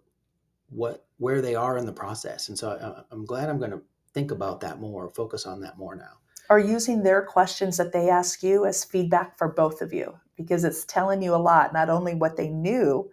what 0.69 1.05
where 1.23 1.41
they 1.41 1.55
are 1.55 1.77
in 1.77 1.85
the 1.85 1.93
process. 1.93 2.49
And 2.49 2.59
so 2.59 2.71
I, 2.71 3.01
I'm 3.09 3.23
glad 3.23 3.49
I'm 3.49 3.57
gonna 3.57 3.79
think 4.13 4.31
about 4.31 4.59
that 4.59 4.81
more, 4.81 5.09
focus 5.09 5.45
on 5.45 5.61
that 5.61 5.77
more 5.77 5.95
now. 5.95 6.17
Are 6.49 6.59
using 6.59 7.01
their 7.01 7.21
questions 7.21 7.77
that 7.77 7.93
they 7.93 8.09
ask 8.09 8.43
you 8.43 8.65
as 8.65 8.83
feedback 8.83 9.37
for 9.37 9.47
both 9.47 9.81
of 9.81 9.93
you 9.93 10.19
because 10.35 10.65
it's 10.65 10.83
telling 10.83 11.21
you 11.21 11.33
a 11.33 11.37
lot 11.37 11.71
not 11.71 11.89
only 11.89 12.13
what 12.13 12.35
they 12.35 12.49
knew 12.49 13.09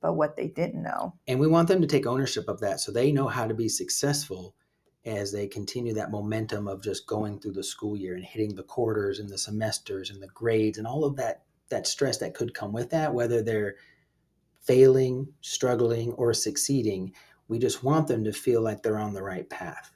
but 0.00 0.12
what 0.12 0.36
they 0.36 0.46
didn't 0.46 0.80
know 0.80 1.12
And 1.26 1.40
we 1.40 1.48
want 1.48 1.66
them 1.66 1.80
to 1.80 1.88
take 1.88 2.06
ownership 2.06 2.48
of 2.48 2.60
that 2.60 2.78
so 2.78 2.92
they 2.92 3.10
know 3.10 3.26
how 3.26 3.48
to 3.48 3.54
be 3.54 3.68
successful 3.68 4.54
as 5.04 5.32
they 5.32 5.48
continue 5.48 5.94
that 5.94 6.12
momentum 6.12 6.68
of 6.68 6.80
just 6.80 7.08
going 7.08 7.40
through 7.40 7.54
the 7.54 7.64
school 7.64 7.96
year 7.96 8.14
and 8.14 8.24
hitting 8.24 8.54
the 8.54 8.62
quarters 8.62 9.18
and 9.18 9.28
the 9.28 9.38
semesters 9.38 10.10
and 10.10 10.22
the 10.22 10.28
grades 10.28 10.78
and 10.78 10.86
all 10.86 11.04
of 11.04 11.16
that 11.16 11.42
that 11.70 11.88
stress 11.88 12.18
that 12.18 12.34
could 12.34 12.54
come 12.54 12.72
with 12.72 12.90
that 12.90 13.12
whether 13.12 13.42
they're 13.42 13.74
failing 14.60 15.26
struggling 15.40 16.12
or 16.12 16.34
succeeding 16.34 17.12
we 17.48 17.58
just 17.58 17.82
want 17.82 18.06
them 18.06 18.24
to 18.24 18.32
feel 18.32 18.60
like 18.60 18.82
they're 18.82 18.98
on 18.98 19.14
the 19.14 19.22
right 19.22 19.48
path 19.50 19.92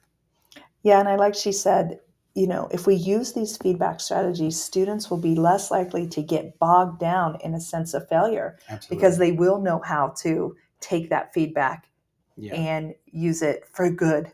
yeah 0.83 0.99
and 0.99 1.07
i 1.07 1.15
like 1.15 1.35
she 1.35 1.51
said 1.51 1.99
you 2.35 2.47
know 2.47 2.67
if 2.71 2.87
we 2.87 2.95
use 2.95 3.33
these 3.33 3.57
feedback 3.57 3.99
strategies 3.99 4.61
students 4.61 5.09
will 5.09 5.17
be 5.17 5.35
less 5.35 5.71
likely 5.71 6.07
to 6.07 6.21
get 6.21 6.57
bogged 6.59 6.99
down 6.99 7.37
in 7.41 7.53
a 7.53 7.61
sense 7.61 7.93
of 7.93 8.07
failure 8.09 8.57
Absolutely. 8.69 8.97
because 8.97 9.17
they 9.17 9.31
will 9.31 9.59
know 9.59 9.81
how 9.83 10.13
to 10.19 10.55
take 10.79 11.09
that 11.09 11.33
feedback 11.33 11.87
yeah. 12.35 12.53
and 12.53 12.93
use 13.05 13.41
it 13.41 13.63
for 13.71 13.89
good 13.89 14.31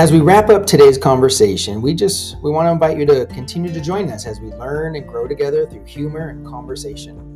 As 0.00 0.10
we 0.10 0.20
wrap 0.20 0.48
up 0.48 0.64
today's 0.64 0.96
conversation, 0.96 1.82
we 1.82 1.92
just 1.92 2.40
we 2.40 2.50
want 2.50 2.64
to 2.68 2.70
invite 2.70 2.96
you 2.96 3.04
to 3.04 3.26
continue 3.26 3.70
to 3.70 3.82
join 3.82 4.08
us 4.08 4.26
as 4.26 4.40
we 4.40 4.48
learn 4.54 4.96
and 4.96 5.06
grow 5.06 5.28
together 5.28 5.66
through 5.66 5.84
humor 5.84 6.28
and 6.30 6.46
conversation. 6.46 7.29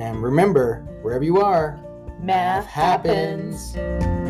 And 0.00 0.22
remember, 0.22 0.76
wherever 1.02 1.22
you 1.22 1.42
are, 1.42 1.78
math 2.22 2.64
happens. 2.64 3.74
happens. 3.74 4.29